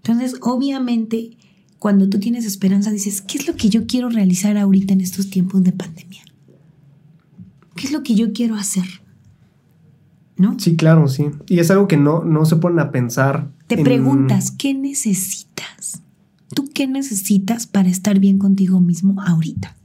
Entonces, 0.04 0.40
obviamente, 0.42 1.38
cuando 1.80 2.08
tú 2.08 2.20
tienes 2.20 2.46
esperanza, 2.46 2.92
dices, 2.92 3.22
¿qué 3.22 3.40
es 3.40 3.48
lo 3.48 3.56
que 3.56 3.70
yo 3.70 3.88
quiero 3.88 4.10
realizar 4.10 4.58
ahorita 4.58 4.94
en 4.94 5.02
estos 5.02 5.32
tiempos 5.32 5.64
de 5.64 5.72
pandemia? 5.72 6.22
¿Qué 7.76 7.88
es 7.88 7.92
lo 7.92 8.04
que 8.04 8.14
yo 8.14 8.32
quiero 8.32 8.56
hacer? 8.56 8.86
¿No? 10.38 10.58
Sí, 10.60 10.76
claro, 10.76 11.08
sí. 11.08 11.26
Y 11.48 11.60
es 11.60 11.72
algo 11.72 11.88
que 11.88 11.98
no, 11.98 12.24
no 12.24 12.46
se 12.46 12.58
ponen 12.58 12.80
a 12.80 12.92
pensar. 12.92 13.52
Te 13.68 13.78
preguntas, 13.78 14.52
¿qué 14.52 14.74
necesitas? 14.74 15.49
¿Tú 16.56 16.70
qué 16.74 16.88
necesitas 16.88 17.68
para 17.68 17.90
estar 17.90 18.20
bien 18.20 18.38
contigo 18.38 18.80
mismo 18.80 19.22
ahorita? 19.22 19.76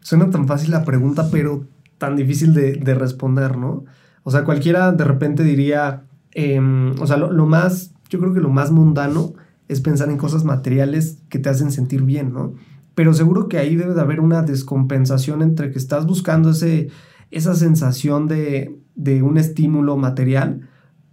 Suena 0.00 0.30
tan 0.30 0.46
fácil 0.46 0.70
la 0.70 0.84
pregunta, 0.84 1.30
pero 1.30 1.66
tan 1.98 2.16
difícil 2.16 2.54
de, 2.54 2.94
responder, 2.94 3.56
¿no? 3.56 3.84
O 4.22 4.30
sea, 4.30 4.44
cualquiera 4.44 4.92
de 4.92 5.04
repente 5.04 5.42
diría, 5.42 6.04
em, 6.32 6.94
o 7.00 7.06
sea, 7.06 7.16
lo, 7.16 7.46
más, 7.46 7.92
yo 8.08 8.18
creo 8.18 8.34
que 8.34 8.40
lo 8.40 8.50
más 8.50 8.70
mundano 8.70 9.34
es 9.68 9.80
pensar 9.80 10.10
en 10.10 10.18
cosas 10.18 10.44
materiales 10.44 11.18
que 11.28 11.38
te 11.38 11.48
hacen 11.48 11.72
sentir 11.72 12.02
bien, 12.02 12.32
¿no? 12.32 12.54
Pero 12.94 13.12
seguro 13.14 13.48
que 13.48 13.58
ahí 13.58 13.76
debe 13.76 13.94
de 13.94 14.00
haber 14.00 14.20
una 14.20 14.42
descompensación 14.42 15.42
entre 15.42 15.70
que 15.70 15.78
estás 15.78 16.06
buscando 16.06 16.50
ese, 16.50 16.88
esa 17.30 17.54
sensación 17.54 18.28
de, 18.28 18.78
un 19.22 19.36
estímulo 19.36 19.96
material 19.96 20.68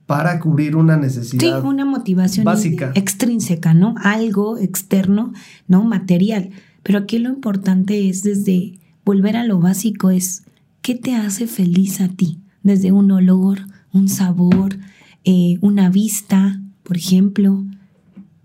para 0.05 0.39
cubrir 0.39 0.75
una 0.75 0.97
necesidad. 0.97 1.61
Sí, 1.61 1.67
una 1.67 1.85
motivación 1.85 2.45
básica. 2.45 2.91
extrínseca, 2.95 3.73
¿no? 3.73 3.95
Algo 4.03 4.57
externo, 4.57 5.33
¿no? 5.67 5.83
Material. 5.83 6.49
Pero 6.83 6.99
aquí 6.99 7.17
lo 7.19 7.29
importante 7.29 8.09
es 8.09 8.23
desde 8.23 8.79
volver 9.05 9.37
a 9.37 9.45
lo 9.45 9.59
básico, 9.59 10.09
es 10.09 10.43
qué 10.81 10.95
te 10.95 11.15
hace 11.15 11.47
feliz 11.47 12.01
a 12.01 12.09
ti, 12.09 12.39
desde 12.61 12.91
un 12.91 13.11
olor, 13.11 13.59
un 13.93 14.09
sabor, 14.09 14.77
eh, 15.23 15.57
una 15.61 15.89
vista, 15.89 16.61
por 16.83 16.97
ejemplo, 16.97 17.63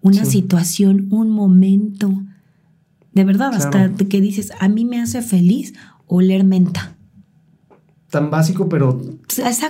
una 0.00 0.24
situación, 0.24 1.08
un 1.10 1.30
momento. 1.30 2.22
De 3.12 3.24
verdad, 3.24 3.52
hasta 3.54 3.92
que 3.92 4.20
dices, 4.20 4.52
a 4.60 4.68
mí 4.68 4.84
me 4.84 5.00
hace 5.00 5.22
feliz 5.22 5.74
oler 6.06 6.44
menta 6.44 6.97
tan 8.10 8.30
básico, 8.30 8.68
pero 8.68 9.00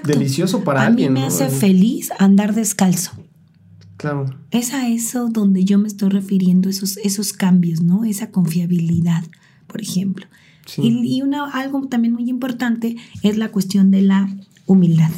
delicioso 0.05 0.65
para 0.65 0.87
alguien. 0.87 1.11
A 1.11 1.15
mí 1.15 1.21
me 1.21 1.27
hace 1.27 1.49
feliz 1.49 2.11
andar 2.19 2.55
descalzo. 2.55 3.13
Claro. 3.97 4.27
Es 4.53 4.75
a 4.75 4.89
eso 4.89 5.29
donde 5.29 5.65
yo 5.65 5.79
me 5.79 5.89
estoy 5.89 6.11
refiriendo, 6.11 6.69
esos, 6.69 6.99
esos 6.99 7.33
cambios, 7.33 7.81
¿no? 7.81 8.05
Esa 8.05 8.31
confiabilidad, 8.31 9.25
por 9.67 9.83
ejemplo. 9.83 10.27
Y, 10.77 11.23
una, 11.23 11.51
algo 11.51 11.87
también 11.89 12.15
muy 12.15 12.29
importante 12.29 12.97
es 13.23 13.39
la 13.39 13.49
cuestión 13.49 13.91
de 13.91 14.03
la 14.03 14.29
humildad. 14.67 15.11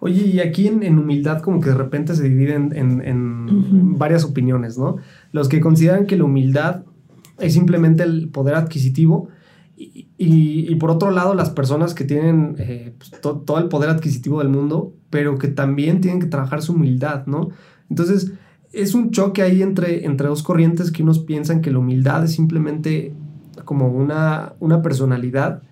Oye, 0.00 0.26
y 0.26 0.40
aquí 0.40 0.66
en, 0.66 0.98
humildad 0.98 1.40
como 1.40 1.60
que 1.60 1.70
de 1.70 1.76
repente 1.76 2.14
se 2.14 2.28
dividen 2.28 2.72
en, 2.74 3.96
varias 3.96 4.24
opiniones, 4.24 4.76
¿no? 4.76 4.96
Los 5.32 5.48
que 5.48 5.60
consideran 5.60 6.06
que 6.06 6.16
la 6.16 6.24
humildad 6.24 6.82
es 7.38 7.54
simplemente 7.54 8.02
el 8.02 8.28
poder 8.28 8.56
adquisitivo 8.56 9.28
y, 9.80 10.74
por 10.76 10.90
otro 10.90 11.10
lado, 11.10 11.34
las 11.34 11.50
personas 11.50 11.94
que 11.94 12.04
tienen 12.04 12.56
eh, 12.58 12.94
pues, 12.98 13.12
todo 13.20 13.58
el 13.58 13.68
poder 13.68 13.90
adquisitivo 13.90 14.40
del 14.40 14.48
mundo, 14.48 14.94
pero 15.10 15.38
que 15.38 15.48
también 15.48 16.00
tienen 16.00 16.20
que 16.20 16.26
trabajar 16.26 16.62
su 16.62 16.72
humildad, 16.72 17.26
¿no? 17.26 17.50
Entonces, 17.88 18.32
es 18.72 18.94
un 18.94 19.12
choque 19.12 19.42
ahí 19.42 19.62
entre, 19.62 20.04
entre 20.04 20.28
dos 20.28 20.42
corrientes 20.42 20.90
que 20.90 21.02
unos 21.02 21.20
piensan 21.20 21.60
que 21.60 21.70
la 21.70 21.78
humildad 21.78 22.24
es 22.24 22.32
simplemente 22.32 23.14
como 23.64 23.88
una, 23.88 24.54
una 24.60 24.82
personalidad 24.82 25.62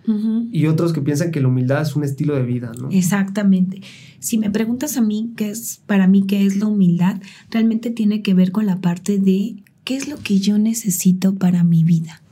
y 0.52 0.66
otros 0.66 0.92
que 0.92 1.00
piensan 1.00 1.30
que 1.30 1.40
la 1.40 1.48
humildad 1.48 1.82
es 1.82 1.96
un 1.96 2.04
estilo 2.04 2.34
de 2.34 2.42
vida, 2.42 2.72
¿no? 2.80 2.88
Exactamente. 2.90 3.80
Si 4.18 4.38
me 4.38 4.50
preguntas 4.50 4.96
a 4.96 5.02
mí 5.02 5.32
qué 5.36 5.50
es, 5.50 5.82
para 5.86 6.06
mí, 6.06 6.24
qué 6.26 6.46
es 6.46 6.56
la 6.56 6.66
humildad, 6.66 7.20
realmente 7.50 7.90
tiene 7.90 8.22
que 8.22 8.34
ver 8.34 8.52
con 8.52 8.66
la 8.66 8.80
parte 8.80 9.18
de 9.18 9.62
qué 9.84 9.96
es 9.96 10.08
lo 10.08 10.16
que 10.18 10.38
yo 10.38 10.58
necesito 10.58 11.36
para 11.36 11.64
mi 11.64 11.84
vida. 11.84 12.22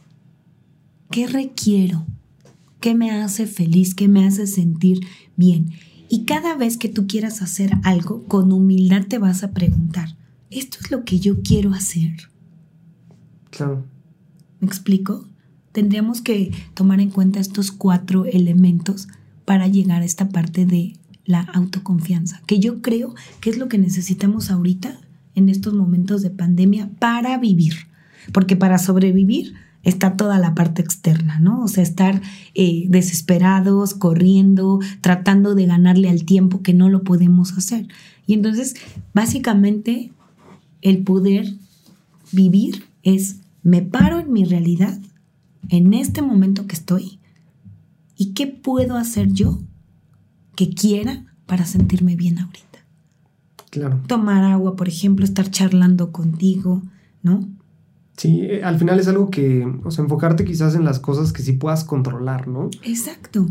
¿Qué 1.11 1.27
requiero? 1.27 2.07
¿Qué 2.81 2.95
me 2.95 3.11
hace 3.11 3.47
feliz? 3.47 3.95
¿Qué 3.95 4.09
me 4.09 4.27
hace 4.27 4.47
sentir 4.47 5.01
bien? 5.37 5.71
Y 6.09 6.25
cada 6.25 6.55
vez 6.55 6.77
que 6.77 6.89
tú 6.89 7.07
quieras 7.07 7.43
hacer 7.43 7.73
algo, 7.83 8.25
con 8.25 8.53
humildad 8.53 9.07
te 9.09 9.19
vas 9.19 9.43
a 9.43 9.53
preguntar, 9.53 10.17
¿esto 10.51 10.79
es 10.81 10.91
lo 10.91 11.05
que 11.05 11.19
yo 11.19 11.43
quiero 11.43 11.73
hacer? 11.73 12.15
Claro. 13.51 13.85
¿Me 14.61 14.67
explico? 14.67 15.27
Tendríamos 15.73 16.21
que 16.21 16.53
tomar 16.75 17.01
en 17.01 17.11
cuenta 17.11 17.41
estos 17.41 17.73
cuatro 17.73 18.27
elementos 18.27 19.09
para 19.45 19.67
llegar 19.67 20.03
a 20.03 20.05
esta 20.05 20.29
parte 20.29 20.67
de 20.67 20.95
la 21.25 21.41
autoconfianza, 21.41 22.43
que 22.47 22.61
yo 22.61 22.83
creo 22.83 23.15
que 23.41 23.51
es 23.51 23.59
lo 23.59 23.69
que 23.69 23.79
necesitamos 23.79 24.51
ahorita 24.51 25.01
en 25.35 25.49
estos 25.49 25.75
momentos 25.75 26.23
de 26.23 26.31
pandemia 26.31 26.91
para 26.99 27.37
vivir. 27.39 27.75
Porque 28.33 28.57
para 28.57 28.79
sobrevivir 28.79 29.55
está 29.85 30.17
toda 30.17 30.39
la 30.39 30.55
parte 30.55 30.83
externa, 30.83 31.39
¿no? 31.39 31.63
O 31.63 31.69
sea, 31.69 31.83
estar 31.83 32.21
eh, 32.55 32.87
desesperados, 32.89 33.95
corriendo, 33.95 34.81
tratando 35.01 35.55
de 35.55 35.67
ganarle 35.67 36.09
al 36.09 36.25
tiempo 36.25 36.63
que 36.63 36.75
no 36.75 36.89
lo 36.89 37.03
podemos 37.03 37.53
hacer. 37.57 37.87
Y 38.27 38.35
entonces, 38.35 38.75
básicamente, 39.13 40.11
el 40.81 41.05
poder 41.05 41.55
vivir 42.33 42.85
es, 43.03 43.41
me 43.63 43.83
paro 43.83 44.21
en 44.21 44.33
mi 44.33 44.45
realidad, 44.45 44.99
en 45.69 45.95
este 45.95 46.23
momento 46.23 46.67
que 46.67 46.77
estoy, 46.77 47.19
y 48.17 48.33
qué 48.33 48.47
puedo 48.47 48.97
hacer 48.97 49.33
yo 49.33 49.61
que 50.57 50.71
quiera 50.71 51.25
para 51.47 51.67
sentirme 51.67 52.17
bien 52.17 52.39
ahorita. 52.39 52.65
Claro. 53.71 54.01
Tomar 54.07 54.45
agua, 54.45 54.77
por 54.77 54.89
ejemplo, 54.89 55.25
estar 55.25 55.51
charlando 55.51 56.13
contigo, 56.13 56.83
¿no? 57.23 57.49
Sí, 58.17 58.43
eh, 58.43 58.63
al 58.63 58.79
final 58.79 59.01
es 59.01 59.09
algo 59.09 59.31
que, 59.31 59.67
o 59.85 59.91
sea, 59.91 60.05
enfocarte 60.05 60.45
quizás 60.45 60.75
en 60.75 60.85
las 60.85 61.01
cosas 61.01 61.33
que 61.33 61.43
sí 61.43 61.53
puedas 61.53 61.85
controlar, 61.85 62.49
¿no? 62.49 62.71
Exacto. 62.83 63.47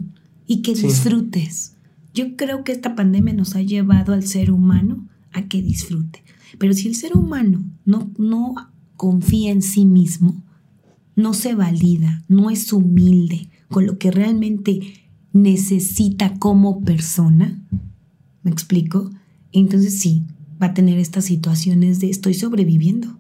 Y 0.48 0.62
que 0.62 0.74
disfrutes. 0.74 1.75
Yo 2.13 2.36
creo 2.36 2.63
que 2.63 2.72
esta 2.72 2.96
pandemia 2.96 3.34
nos 3.34 3.55
ha 3.55 3.62
llevado 3.62 4.13
al 4.13 4.24
ser 4.24 4.51
humano 4.51 5.08
a 5.32 5.48
que 5.48 5.62
disfrute. 5.62 6.24
Pero 6.60 6.74
si 6.74 6.88
el 6.88 6.96
ser 6.96 7.17
humano 7.17 7.63
no, 7.86 8.12
no 8.17 8.53
confía 8.96 9.51
en 9.51 9.62
sí 9.62 9.86
mismo, 9.86 10.43
no 11.15 11.34
se 11.34 11.55
valida, 11.55 12.24
no 12.27 12.50
es 12.50 12.72
humilde 12.72 13.50
con 13.70 13.86
lo 13.86 13.98
que 13.98 14.12
realmente 14.12 14.79
necesita 15.34 16.38
como 16.38 16.82
persona, 16.82 17.60
¿me 18.43 18.51
explico? 18.51 19.10
Entonces 19.51 20.00
sí, 20.00 20.24
va 20.62 20.67
a 20.67 20.74
tener 20.74 21.00
estas 21.00 21.25
situaciones 21.25 22.00
de 22.00 22.10
estoy 22.10 22.36
sobreviviendo. 22.36 23.17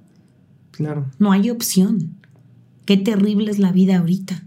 Claro. 0.73 1.09
No 1.19 1.31
hay 1.31 1.49
opción. 1.49 2.17
Qué 2.85 2.97
terrible 2.97 3.49
es 3.49 3.59
la 3.59 3.71
vida 3.71 3.99
ahorita. 3.99 4.43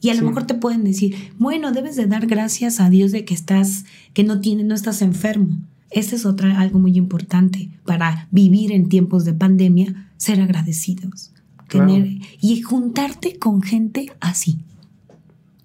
Y 0.00 0.10
a 0.10 0.14
lo 0.14 0.22
mejor 0.22 0.46
te 0.46 0.54
pueden 0.54 0.84
decir, 0.84 1.32
bueno, 1.38 1.72
debes 1.72 1.96
de 1.96 2.06
dar 2.06 2.26
gracias 2.26 2.78
a 2.78 2.88
Dios 2.88 3.10
de 3.10 3.24
que 3.24 3.34
estás, 3.34 3.84
que 4.12 4.22
no 4.22 4.40
tienes, 4.40 4.64
no 4.66 4.74
estás 4.74 5.02
enfermo. 5.02 5.58
Ese 5.90 6.16
es 6.16 6.24
otra, 6.24 6.60
algo 6.60 6.78
muy 6.78 6.96
importante 6.96 7.70
para 7.84 8.28
vivir 8.30 8.70
en 8.70 8.88
tiempos 8.88 9.24
de 9.24 9.32
pandemia, 9.32 10.10
ser 10.16 10.40
agradecidos. 10.40 11.32
Tener, 11.68 12.18
y 12.40 12.62
juntarte 12.62 13.38
con 13.38 13.60
gente 13.60 14.12
así. 14.20 14.60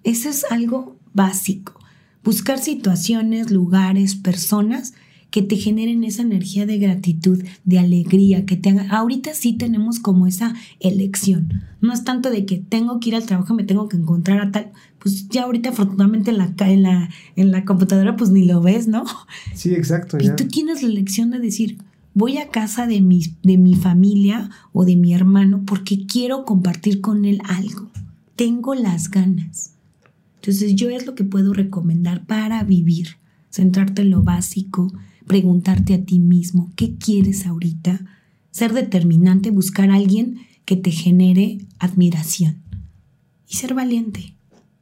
Eso 0.02 0.28
es 0.28 0.44
algo 0.50 0.96
básico. 1.14 1.78
Buscar 2.24 2.58
situaciones, 2.58 3.50
lugares, 3.50 4.14
personas 4.14 4.94
que 5.34 5.42
te 5.42 5.56
generen 5.56 6.04
esa 6.04 6.22
energía 6.22 6.64
de 6.64 6.78
gratitud, 6.78 7.42
de 7.64 7.80
alegría, 7.80 8.46
que 8.46 8.56
te 8.56 8.70
hagan... 8.70 8.92
Ahorita 8.92 9.34
sí 9.34 9.54
tenemos 9.54 9.98
como 9.98 10.28
esa 10.28 10.54
elección. 10.78 11.64
No 11.80 11.92
es 11.92 12.04
tanto 12.04 12.30
de 12.30 12.46
que 12.46 12.58
tengo 12.58 13.00
que 13.00 13.08
ir 13.08 13.16
al 13.16 13.26
trabajo, 13.26 13.52
me 13.52 13.64
tengo 13.64 13.88
que 13.88 13.96
encontrar 13.96 14.38
a 14.40 14.52
tal... 14.52 14.70
Pues 15.00 15.28
ya 15.30 15.42
ahorita 15.42 15.70
afortunadamente 15.70 16.30
en 16.30 16.38
la, 16.38 16.54
en 16.60 16.82
la, 16.84 17.10
en 17.34 17.50
la 17.50 17.64
computadora 17.64 18.14
pues 18.14 18.30
ni 18.30 18.44
lo 18.44 18.60
ves, 18.60 18.86
¿no? 18.86 19.06
Sí, 19.54 19.74
exacto. 19.74 20.18
Y 20.20 20.30
tú 20.36 20.46
tienes 20.46 20.84
la 20.84 20.88
elección 20.88 21.30
de 21.30 21.40
decir, 21.40 21.78
voy 22.14 22.38
a 22.38 22.50
casa 22.50 22.86
de 22.86 23.00
mi, 23.00 23.20
de 23.42 23.58
mi 23.58 23.74
familia 23.74 24.50
o 24.72 24.84
de 24.84 24.94
mi 24.94 25.14
hermano 25.14 25.64
porque 25.66 26.06
quiero 26.06 26.44
compartir 26.44 27.00
con 27.00 27.24
él 27.24 27.40
algo. 27.44 27.90
Tengo 28.36 28.76
las 28.76 29.10
ganas. 29.10 29.72
Entonces 30.36 30.76
yo 30.76 30.90
es 30.90 31.06
lo 31.06 31.16
que 31.16 31.24
puedo 31.24 31.54
recomendar 31.54 32.24
para 32.24 32.62
vivir. 32.62 33.16
Centrarte 33.50 34.02
en 34.02 34.10
lo 34.10 34.22
básico, 34.22 34.92
preguntarte 35.26 35.94
a 35.94 36.04
ti 36.04 36.18
mismo 36.18 36.72
qué 36.76 36.96
quieres 36.96 37.46
ahorita, 37.46 38.00
ser 38.50 38.72
determinante, 38.72 39.50
buscar 39.50 39.90
a 39.90 39.96
alguien 39.96 40.38
que 40.64 40.76
te 40.76 40.90
genere 40.90 41.58
admiración 41.78 42.62
y 43.48 43.56
ser 43.56 43.74
valiente. 43.74 44.34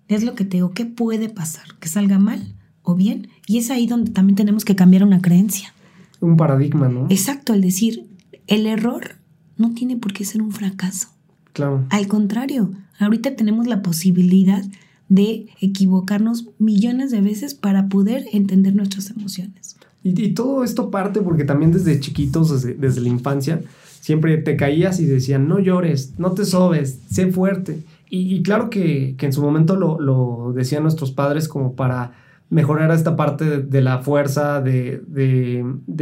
Es 0.08 0.24
lo 0.24 0.34
que 0.34 0.44
te 0.44 0.58
digo, 0.58 0.72
¿qué 0.72 0.84
puede 0.84 1.28
pasar? 1.28 1.64
¿Que 1.80 1.88
salga 1.88 2.18
mal 2.18 2.54
o 2.82 2.94
bien? 2.94 3.28
Y 3.46 3.58
es 3.58 3.70
ahí 3.70 3.86
donde 3.86 4.10
también 4.10 4.36
tenemos 4.36 4.64
que 4.64 4.76
cambiar 4.76 5.04
una 5.04 5.22
creencia. 5.22 5.74
Un 6.20 6.36
paradigma, 6.36 6.88
¿no? 6.88 7.06
Exacto, 7.08 7.54
el 7.54 7.62
decir, 7.62 8.06
el 8.46 8.66
error 8.66 9.16
no 9.56 9.72
tiene 9.72 9.96
por 9.96 10.12
qué 10.12 10.24
ser 10.24 10.42
un 10.42 10.52
fracaso. 10.52 11.08
Claro. 11.52 11.86
Al 11.90 12.06
contrario, 12.08 12.72
ahorita 12.98 13.36
tenemos 13.36 13.66
la 13.66 13.82
posibilidad 13.82 14.64
de 15.08 15.48
equivocarnos 15.60 16.48
millones 16.58 17.10
de 17.10 17.20
veces 17.20 17.54
para 17.54 17.88
poder 17.88 18.24
entender 18.32 18.74
nuestras 18.74 19.10
emociones. 19.10 19.76
Y, 20.02 20.34
todo 20.34 20.64
esto 20.64 20.90
parte 20.90 21.20
porque 21.20 21.44
también 21.44 21.70
desde 21.70 22.00
chiquitos, 22.00 22.62
desde, 22.62 23.00
la 23.00 23.08
infancia, 23.08 23.60
siempre 24.00 24.36
te 24.38 24.56
caías 24.56 24.98
y 24.98 25.06
decían, 25.06 25.46
no 25.46 25.60
llores, 25.60 26.14
no 26.18 26.32
te 26.32 26.44
sobes, 26.44 27.00
sé 27.10 27.30
fuerte. 27.30 27.84
Y, 28.10 28.42
claro 28.42 28.68
que, 28.68 29.16
en 29.18 29.32
su 29.32 29.40
momento 29.42 29.76
lo, 29.76 30.52
decían 30.54 30.82
nuestros 30.82 31.12
padres 31.12 31.48
como 31.48 31.74
para 31.74 32.12
mejorar 32.50 32.90
esta 32.90 33.16
parte 33.16 33.62
de, 33.62 33.80
la 33.80 34.00
fuerza, 34.00 34.60
de, 34.60 35.02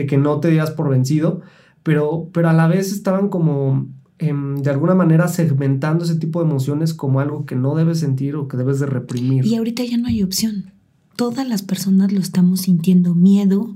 que 0.09 0.17
no 0.17 0.41
te 0.41 0.49
dieras 0.49 0.71
por 0.71 0.89
vencido, 0.89 1.43
pero, 1.83 2.29
pero 2.33 2.49
a 2.49 2.53
la 2.53 2.67
vez 2.67 2.93
estaban 2.93 3.29
como 3.29 3.87
em, 4.19 4.57
de 4.57 4.71
alguna 4.71 4.95
manera 4.95 5.29
segmentando 5.29 6.05
ese 6.05 6.17
tipo 6.17 6.41
de 6.41 6.49
emociones 6.49 6.95
como 6.95 7.21
algo 7.21 7.47
que 7.47 7.55
no 7.55 7.75
debes 7.75 8.01
sentir 8.01 8.35
o 8.35 8.49
que 8.49 8.57
debes 8.57 8.81
de 8.81 8.87
reprimir. 8.87 9.47
Y 9.47 9.55
ahorita 9.57 9.85
ya 9.85 9.97
no 9.97 10.09
hay 10.09 10.23
opción. 10.23 10.73
Todas 11.17 11.47
las 11.47 11.63
personas 11.63 12.13
lo 12.13 12.21
estamos 12.21 12.63
sintiendo, 12.63 13.15
miedo, 13.15 13.75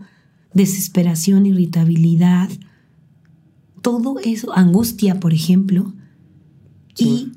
desesperación, 0.54 1.46
irritabilidad, 1.46 2.48
todo 3.82 4.18
eso, 4.20 4.56
angustia, 4.56 5.20
por 5.20 5.34
ejemplo. 5.34 5.92
Y 6.96 7.32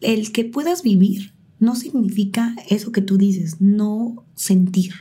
el 0.00 0.32
que 0.32 0.44
puedas 0.44 0.82
vivir 0.82 1.32
no 1.60 1.76
significa 1.76 2.56
eso 2.68 2.92
que 2.92 3.02
tú 3.02 3.18
dices, 3.18 3.60
no 3.60 4.24
sentir. 4.34 4.92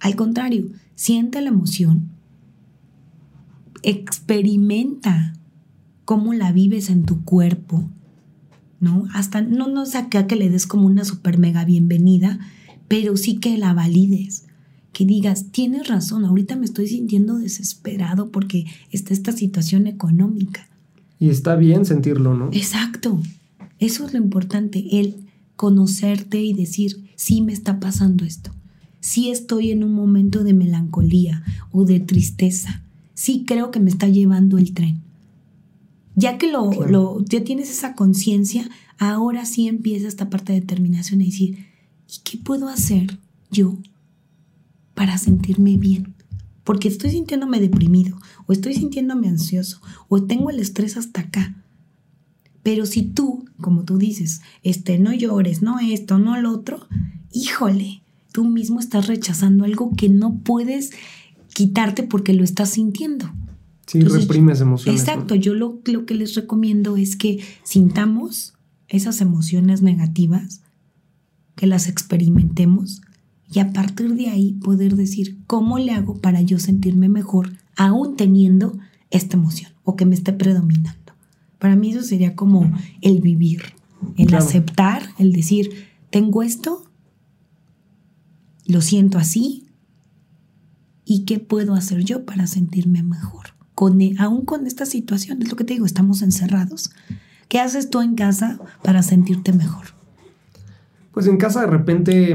Al 0.00 0.16
contrario, 0.16 0.70
siente 0.94 1.40
la 1.40 1.48
emoción, 1.48 2.10
experimenta 3.82 5.34
cómo 6.04 6.34
la 6.34 6.50
vives 6.52 6.90
en 6.90 7.04
tu 7.04 7.24
cuerpo, 7.24 7.88
¿no? 8.80 9.06
Hasta 9.14 9.42
no 9.42 9.68
nos 9.68 9.94
acá 9.94 10.26
que 10.26 10.36
le 10.36 10.50
des 10.50 10.66
como 10.66 10.86
una 10.86 11.04
super 11.04 11.38
mega 11.38 11.64
bienvenida, 11.64 12.40
pero 12.88 13.16
sí 13.16 13.36
que 13.36 13.56
la 13.58 13.74
valides 13.74 14.46
que 14.92 15.06
digas, 15.06 15.46
tienes 15.50 15.88
razón, 15.88 16.24
ahorita 16.24 16.56
me 16.56 16.66
estoy 16.66 16.86
sintiendo 16.86 17.38
desesperado 17.38 18.30
porque 18.30 18.66
está 18.90 19.14
esta 19.14 19.32
situación 19.32 19.86
económica. 19.86 20.68
Y 21.18 21.30
está 21.30 21.56
bien 21.56 21.86
sentirlo, 21.86 22.34
¿no? 22.34 22.50
Exacto. 22.52 23.20
Eso 23.78 24.06
es 24.06 24.12
lo 24.12 24.18
importante, 24.18 25.00
el 25.00 25.16
conocerte 25.56 26.42
y 26.42 26.52
decir, 26.52 27.04
sí 27.16 27.40
me 27.40 27.52
está 27.52 27.80
pasando 27.80 28.24
esto. 28.24 28.52
Sí 29.00 29.30
estoy 29.30 29.70
en 29.70 29.82
un 29.82 29.94
momento 29.94 30.44
de 30.44 30.52
melancolía 30.52 31.42
o 31.70 31.84
de 31.84 32.00
tristeza. 32.00 32.82
Sí 33.14 33.44
creo 33.46 33.70
que 33.70 33.80
me 33.80 33.90
está 33.90 34.08
llevando 34.08 34.58
el 34.58 34.74
tren. 34.74 35.00
Ya 36.14 36.36
que 36.36 36.50
lo, 36.50 36.70
lo 36.86 37.24
ya 37.24 37.42
tienes 37.42 37.70
esa 37.70 37.94
conciencia, 37.94 38.68
ahora 38.98 39.46
sí 39.46 39.68
empieza 39.68 40.06
esta 40.06 40.28
parte 40.28 40.52
de 40.52 40.60
determinación 40.60 41.22
y 41.22 41.26
decir, 41.26 41.66
¿y 42.08 42.20
qué 42.24 42.38
puedo 42.38 42.68
hacer 42.68 43.18
yo 43.50 43.78
para 44.94 45.18
sentirme 45.18 45.76
bien. 45.76 46.14
Porque 46.64 46.88
estoy 46.88 47.10
sintiéndome 47.10 47.60
deprimido, 47.60 48.18
o 48.46 48.52
estoy 48.52 48.74
sintiéndome 48.74 49.28
ansioso, 49.28 49.80
o 50.08 50.22
tengo 50.22 50.50
el 50.50 50.60
estrés 50.60 50.96
hasta 50.96 51.22
acá. 51.22 51.56
Pero 52.62 52.86
si 52.86 53.02
tú, 53.02 53.44
como 53.60 53.82
tú 53.82 53.98
dices, 53.98 54.42
este, 54.62 54.98
no 54.98 55.12
llores, 55.12 55.62
no 55.62 55.80
esto, 55.80 56.18
no 56.18 56.40
lo 56.40 56.52
otro, 56.52 56.86
híjole, 57.32 58.02
tú 58.32 58.44
mismo 58.44 58.78
estás 58.78 59.08
rechazando 59.08 59.64
algo 59.64 59.92
que 59.96 60.08
no 60.08 60.38
puedes 60.38 60.92
quitarte 61.52 62.04
porque 62.04 62.32
lo 62.32 62.44
estás 62.44 62.70
sintiendo. 62.70 63.30
Sí, 63.86 64.00
reprimes 64.00 64.60
emociones. 64.60 65.00
Exacto, 65.00 65.34
yo 65.34 65.54
lo, 65.54 65.80
lo 65.84 66.06
que 66.06 66.14
les 66.14 66.34
recomiendo 66.34 66.96
es 66.96 67.16
que 67.16 67.40
sintamos 67.64 68.54
esas 68.88 69.20
emociones 69.20 69.82
negativas, 69.82 70.62
que 71.56 71.66
las 71.66 71.88
experimentemos, 71.88 73.02
y 73.52 73.58
a 73.58 73.72
partir 73.72 74.14
de 74.14 74.28
ahí 74.28 74.54
poder 74.54 74.96
decir 74.96 75.38
cómo 75.46 75.78
le 75.78 75.92
hago 75.92 76.16
para 76.16 76.40
yo 76.40 76.58
sentirme 76.58 77.08
mejor 77.08 77.52
aún 77.76 78.16
teniendo 78.16 78.78
esta 79.10 79.36
emoción 79.36 79.72
o 79.84 79.94
que 79.94 80.06
me 80.06 80.14
esté 80.14 80.32
predominando. 80.32 81.12
Para 81.58 81.76
mí 81.76 81.90
eso 81.90 82.02
sería 82.02 82.34
como 82.34 82.72
el 83.02 83.20
vivir, 83.20 83.62
el 84.16 84.34
aceptar, 84.34 85.02
el 85.18 85.32
decir, 85.32 85.86
tengo 86.10 86.42
esto, 86.42 86.84
lo 88.66 88.80
siento 88.80 89.18
así 89.18 89.66
y 91.04 91.24
qué 91.24 91.38
puedo 91.38 91.74
hacer 91.74 92.04
yo 92.04 92.24
para 92.24 92.46
sentirme 92.46 93.02
mejor. 93.02 93.48
Con, 93.74 94.00
e, 94.00 94.14
aún 94.18 94.44
con 94.44 94.66
esta 94.66 94.86
situación, 94.86 95.42
es 95.42 95.50
lo 95.50 95.56
que 95.56 95.64
te 95.64 95.74
digo, 95.74 95.86
estamos 95.86 96.22
encerrados. 96.22 96.90
¿Qué 97.48 97.60
haces 97.60 97.90
tú 97.90 98.00
en 98.00 98.14
casa 98.14 98.58
para 98.82 99.02
sentirte 99.02 99.52
mejor? 99.52 99.86
Pues 101.12 101.26
en 101.26 101.36
casa 101.36 101.60
de 101.60 101.66
repente 101.66 102.34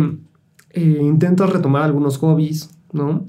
eh, 0.72 1.00
intentas 1.02 1.50
retomar 1.50 1.84
algunos 1.84 2.18
hobbies, 2.18 2.70
¿no? 2.92 3.26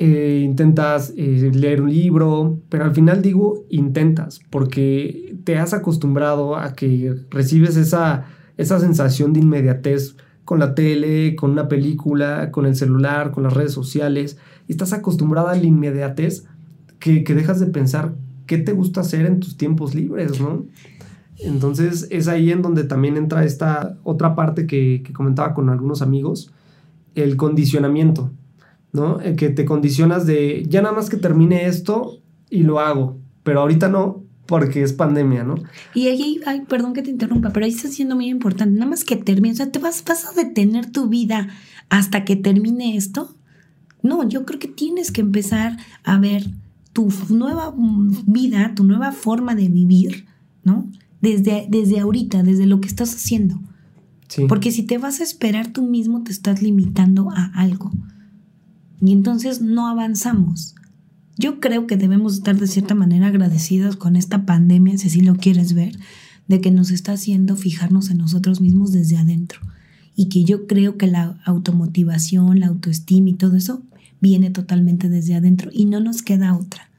Eh, 0.00 0.42
intentas 0.44 1.12
eh, 1.16 1.50
leer 1.52 1.82
un 1.82 1.90
libro, 1.90 2.60
pero 2.68 2.84
al 2.84 2.94
final 2.94 3.20
digo 3.20 3.64
intentas, 3.68 4.40
porque 4.50 5.36
te 5.44 5.58
has 5.58 5.74
acostumbrado 5.74 6.56
a 6.56 6.74
que 6.74 7.14
recibes 7.30 7.76
esa, 7.76 8.26
esa 8.56 8.78
sensación 8.78 9.32
de 9.32 9.40
inmediatez 9.40 10.16
con 10.44 10.60
la 10.60 10.74
tele, 10.74 11.34
con 11.34 11.50
una 11.50 11.68
película, 11.68 12.50
con 12.52 12.64
el 12.64 12.76
celular, 12.76 13.32
con 13.32 13.42
las 13.42 13.54
redes 13.54 13.72
sociales, 13.72 14.38
y 14.68 14.72
estás 14.72 14.92
acostumbrada 14.92 15.52
a 15.52 15.56
la 15.56 15.64
inmediatez 15.64 16.44
que, 17.00 17.24
que 17.24 17.34
dejas 17.34 17.58
de 17.58 17.66
pensar 17.66 18.14
qué 18.46 18.58
te 18.58 18.72
gusta 18.72 19.00
hacer 19.00 19.26
en 19.26 19.40
tus 19.40 19.56
tiempos 19.56 19.94
libres, 19.94 20.40
¿no? 20.40 20.64
Entonces 21.40 22.08
es 22.10 22.28
ahí 22.28 22.50
en 22.50 22.62
donde 22.62 22.84
también 22.84 23.16
entra 23.16 23.44
esta 23.44 23.96
otra 24.02 24.34
parte 24.34 24.66
que, 24.66 25.02
que 25.04 25.12
comentaba 25.12 25.54
con 25.54 25.68
algunos 25.70 26.02
amigos, 26.02 26.52
el 27.14 27.36
condicionamiento, 27.36 28.30
¿no? 28.92 29.20
El 29.20 29.36
que 29.36 29.50
te 29.50 29.64
condicionas 29.64 30.26
de, 30.26 30.64
ya 30.68 30.82
nada 30.82 30.94
más 30.94 31.08
que 31.08 31.16
termine 31.16 31.66
esto 31.66 32.20
y 32.50 32.62
lo 32.62 32.80
hago, 32.80 33.18
pero 33.42 33.60
ahorita 33.60 33.88
no, 33.88 34.24
porque 34.46 34.82
es 34.82 34.92
pandemia, 34.92 35.44
¿no? 35.44 35.56
Y 35.94 36.08
ahí, 36.08 36.40
ay, 36.46 36.62
perdón 36.66 36.94
que 36.94 37.02
te 37.02 37.10
interrumpa, 37.10 37.50
pero 37.50 37.66
ahí 37.66 37.72
está 37.72 37.88
siendo 37.88 38.16
muy 38.16 38.28
importante, 38.28 38.78
nada 38.78 38.90
más 38.90 39.04
que 39.04 39.16
termine, 39.16 39.52
o 39.52 39.56
sea, 39.56 39.70
¿te 39.70 39.78
vas, 39.78 40.02
vas 40.06 40.24
a 40.24 40.32
detener 40.32 40.90
tu 40.90 41.08
vida 41.08 41.48
hasta 41.90 42.24
que 42.24 42.34
termine 42.34 42.96
esto? 42.96 43.34
No, 44.02 44.26
yo 44.28 44.46
creo 44.46 44.58
que 44.58 44.68
tienes 44.68 45.12
que 45.12 45.20
empezar 45.20 45.76
a 46.02 46.18
ver 46.18 46.46
tu 46.92 47.12
nueva 47.28 47.74
vida, 48.26 48.72
tu 48.74 48.84
nueva 48.84 49.12
forma 49.12 49.54
de 49.54 49.68
vivir, 49.68 50.26
¿no? 50.64 50.90
Desde, 51.20 51.66
desde 51.68 52.00
ahorita, 52.00 52.42
desde 52.42 52.66
lo 52.66 52.80
que 52.80 52.88
estás 52.88 53.14
haciendo. 53.14 53.60
Porque 54.48 54.70
si 54.70 54.82
te 54.82 54.98
vas 54.98 55.20
a 55.20 55.24
esperar 55.24 55.72
tú 55.72 55.82
mismo, 55.82 56.22
te 56.22 56.32
estás 56.32 56.62
limitando 56.62 57.30
a 57.30 57.46
algo. 57.54 57.90
Y 59.00 59.12
entonces 59.12 59.62
no 59.62 59.88
avanzamos. 59.88 60.74
Yo 61.38 61.60
creo 61.60 61.86
que 61.86 61.96
debemos 61.96 62.34
estar 62.34 62.58
de 62.58 62.66
cierta 62.66 62.94
manera 62.94 63.28
agradecidos 63.28 63.96
con 63.96 64.16
esta 64.16 64.44
pandemia, 64.44 64.98
si 64.98 65.08
así 65.08 65.20
lo 65.20 65.36
quieres 65.36 65.72
ver, 65.72 65.96
de 66.48 66.60
que 66.60 66.70
nos 66.70 66.90
está 66.90 67.12
haciendo 67.12 67.56
fijarnos 67.56 68.10
en 68.10 68.18
nosotros 68.18 68.60
mismos 68.60 68.92
desde 68.92 69.16
adentro. 69.16 69.60
Y 70.16 70.28
que 70.28 70.44
yo 70.44 70.66
creo 70.66 70.96
que 70.96 71.06
la 71.06 71.40
automotivación, 71.44 72.60
la 72.60 72.66
autoestima 72.66 73.30
y 73.30 73.34
todo 73.34 73.56
eso 73.56 73.82
viene 74.20 74.50
totalmente 74.50 75.08
desde 75.08 75.36
adentro 75.36 75.70
y 75.72 75.86
no 75.86 76.00
nos 76.00 76.22
queda 76.22 76.56
otra. 76.56 76.90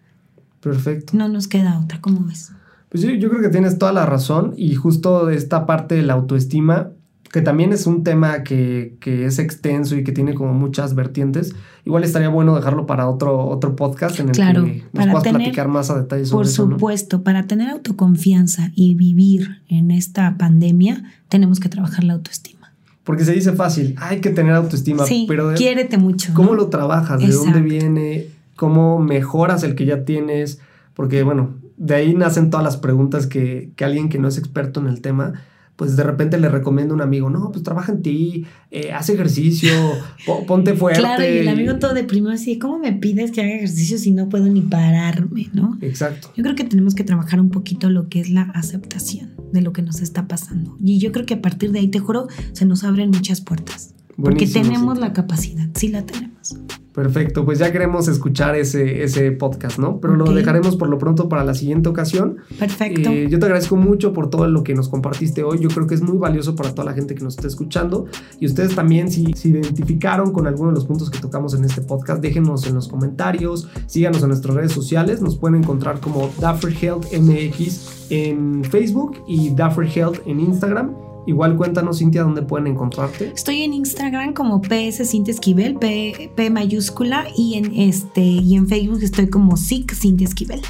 Perfecto. 0.62 1.16
No 1.18 1.28
nos 1.28 1.48
queda 1.48 1.80
otra, 1.80 2.00
¿cómo 2.00 2.26
ves? 2.26 2.52
Pues 2.90 3.04
yo, 3.04 3.12
yo 3.12 3.30
creo 3.30 3.42
que 3.42 3.50
tienes 3.50 3.78
toda 3.78 3.94
la 3.94 4.06
razón 4.06 4.54
y 4.58 4.76
justo 4.76 5.30
esta 5.30 5.66
parte 5.66 5.96
de 5.96 6.04
la 6.04 6.14
autoestima 6.14 6.92
que 7.32 7.42
también 7.42 7.74
es 7.74 7.86
un 7.86 8.04
tema 8.04 8.44
que, 8.44 8.98
es 9.06 9.40
extenso 9.40 9.96
y 9.96 10.04
que 10.04 10.12
tiene 10.12 10.34
como 10.34 10.54
muchas 10.54 10.96
vertientes. 10.96 11.54
Igual 11.86 12.04
estaría 12.04 12.30
bueno 12.30 12.56
dejarlo 12.56 12.86
para 12.86 13.08
otro, 13.08 13.46
otro 13.48 13.76
podcast 13.76 14.20
en 14.20 14.30
el 14.30 14.36
que 14.36 14.54
nos 14.54 15.12
puedas 15.12 15.24
platicar 15.24 15.68
más 15.68 15.90
a 15.92 16.00
detalle 16.00 16.26
sobre 16.26 16.48
eso. 16.48 16.64
Por 16.64 16.74
supuesto, 16.74 17.24
para 17.24 17.46
tener 17.46 17.70
autoconfianza 17.70 18.72
y 18.76 18.96
vivir 18.96 19.62
en 19.68 19.92
esta 19.92 20.38
pandemia, 20.38 21.04
tenemos 21.28 21.60
que 21.60 21.70
trabajar 21.70 22.04
la 22.04 22.14
autoestima. 22.14 22.74
Porque 23.04 23.26
se 23.26 23.34
dice 23.34 23.54
fácil, 23.54 23.96
hay 24.00 24.22
que 24.22 24.30
tener 24.30 24.54
autoestima, 24.54 25.06
sí, 25.06 25.26
pero 25.28 25.54
quiérete 25.54 25.98
mucho. 25.98 26.34
¿Cómo 26.34 26.54
lo 26.54 26.68
trabajas? 26.68 27.20
¿De 27.20 27.32
dónde 27.32 27.62
viene? 27.62 28.26
¿Cómo 28.56 29.00
mejoras 29.00 29.64
el 29.64 29.76
que 29.76 29.86
ya 29.86 30.04
tienes? 30.04 30.60
Porque, 30.96 31.24
bueno, 31.24 31.56
de 31.80 31.96
ahí 31.96 32.14
nacen 32.14 32.52
todas 32.52 32.64
las 32.64 32.78
preguntas 32.78 33.26
que, 33.26 33.72
que 33.76 33.86
alguien 33.86 34.10
que 34.10 34.20
no 34.20 34.28
es 34.28 34.38
experto 34.38 34.80
en 34.80 34.88
el 34.88 35.02
tema 35.02 35.34
pues 35.80 35.96
de 35.96 36.04
repente 36.04 36.38
le 36.38 36.50
recomiendo 36.50 36.94
a 36.94 36.96
un 36.96 37.02
amigo, 37.02 37.30
no, 37.30 37.54
pues 37.54 37.64
trabaja 37.64 37.94
en 37.94 38.02
ti, 38.02 38.46
eh, 38.70 38.92
haz 38.92 39.08
ejercicio, 39.08 39.72
ponte 40.46 40.74
fuerte. 40.74 41.00
Claro, 41.00 41.24
y 41.24 41.38
el 41.38 41.48
amigo 41.48 41.80
todo 41.80 41.94
deprimido 41.94 42.34
así, 42.34 42.60
¿cómo 42.60 42.80
me 42.80 42.92
pides 42.92 43.32
que 43.32 43.40
haga 43.40 43.52
ejercicio 43.52 43.98
si 43.98 44.12
no 44.12 44.28
puedo 44.28 44.48
ni 44.48 44.60
pararme, 44.60 45.48
no? 45.54 45.78
Exacto. 45.80 46.34
Yo 46.36 46.44
creo 46.44 46.54
que 46.54 46.66
tenemos 46.66 46.96
que 46.96 47.06
trabajar 47.06 47.40
un 47.40 47.50
poquito 47.50 47.90
lo 47.90 48.10
que 48.10 48.20
es 48.20 48.30
la 48.30 48.42
aceptación 48.42 49.30
de 49.54 49.62
lo 49.62 49.72
que 49.72 49.82
nos 49.82 50.02
está 50.02 50.28
pasando. 50.28 50.78
Y 50.84 51.00
yo 51.00 51.14
creo 51.14 51.26
que 51.26 51.36
a 51.36 51.42
partir 51.42 51.72
de 51.72 51.80
ahí, 51.80 51.88
te 51.88 52.00
juro, 52.00 52.28
se 52.52 52.66
nos 52.66 52.84
abren 52.84 53.12
muchas 53.12 53.40
puertas. 53.40 53.96
porque 54.22 54.48
tenemos 54.48 54.98
la 54.98 55.14
capacidad, 55.14 55.70
sí 55.76 55.88
la 55.88 56.06
tenemos. 56.06 56.58
Perfecto, 57.00 57.46
pues 57.46 57.60
ya 57.60 57.72
queremos 57.72 58.10
escuchar 58.10 58.56
ese, 58.56 59.04
ese 59.06 59.32
podcast, 59.32 59.80
¿no? 59.80 60.02
Pero 60.02 60.18
lo 60.18 60.34
dejaremos 60.34 60.76
por 60.76 60.90
lo 60.90 60.98
pronto 60.98 61.30
para 61.30 61.46
la 61.46 61.54
siguiente 61.54 61.88
ocasión. 61.88 62.40
Perfecto. 62.60 63.10
Eh, 63.10 63.30
yo 63.30 63.40
te 63.40 63.46
agradezco 63.46 63.78
mucho 63.78 64.12
por 64.12 64.30
todo 64.30 64.50
lo 64.50 64.66
que 64.66 64.76
nos 64.76 64.90
compartiste 64.90 65.42
hoy. 65.44 65.60
Yo 65.60 65.70
creo 65.70 65.88
que 65.88 65.96
es 65.96 66.02
muy 66.02 66.18
valioso 66.18 66.58
para 66.58 66.76
toda 66.76 66.84
la 66.84 66.94
gente 66.94 67.16
que 67.16 67.24
nos 67.24 67.38
está 67.38 67.48
escuchando. 67.48 68.08
Y 68.42 68.48
ustedes 68.48 68.76
también, 68.76 69.10
si 69.10 69.32
se 69.32 69.48
identificaron 69.48 70.34
con 70.34 70.46
alguno 70.46 70.72
de 70.72 70.76
los 70.76 70.86
puntos 70.86 71.10
que 71.10 71.20
tocamos 71.20 71.54
en 71.54 71.64
este 71.64 71.82
podcast, 71.82 72.22
déjenos 72.22 72.68
en 72.68 72.76
los 72.76 72.90
comentarios, 72.90 73.70
síganos 73.86 74.22
en 74.22 74.28
nuestras 74.28 74.54
redes 74.54 74.74
sociales. 74.74 75.22
Nos 75.22 75.38
pueden 75.38 75.64
encontrar 75.64 76.02
como 76.02 76.30
Duffer 76.42 76.76
Health 76.84 77.06
MX 77.14 78.08
en 78.10 78.66
Facebook 78.66 79.24
y 79.26 79.52
Duffer 79.52 79.88
Health 79.88 80.18
en 80.26 80.42
Instagram. 80.42 81.09
Igual 81.28 81.58
cuéntanos, 81.58 82.00
Cintia, 82.00 82.24
dónde 82.24 82.42
pueden 82.42 82.68
encontrarte. 82.68 83.32
Estoy 83.36 83.64
en 83.64 83.74
Instagram 83.74 84.34
como 84.34 84.62
PS 84.62 85.10
Cintia 85.10 85.34
Esquivel, 85.34 85.76
P, 85.76 86.32
P, 86.36 86.50
mayúscula, 86.50 87.26
y 87.36 87.56
en 87.56 87.74
este, 87.76 88.22
y 88.22 88.56
en 88.56 88.68
Facebook 88.68 89.04
estoy 89.04 89.30
como 89.30 89.58
SIC 89.58 89.94
Cintia 89.94 90.28
Esquivel, 90.28 90.62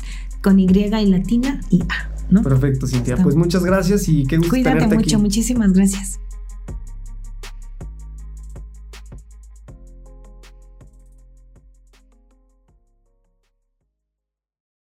con 0.41 0.59
Y 0.59 0.65
y 0.65 1.05
latina 1.05 1.62
y 1.69 1.81
A. 1.83 2.09
¿no? 2.29 2.43
Perfecto, 2.43 2.88
Cintia. 2.88 3.17
Pues 3.17 3.35
muchas 3.35 3.63
gracias 3.63 4.07
y 4.07 4.25
qué 4.25 4.38
gusto 4.38 4.51
Cuídate 4.51 4.88
mucho, 4.88 5.19
muchísimas 5.19 5.73
gracias. 5.73 6.19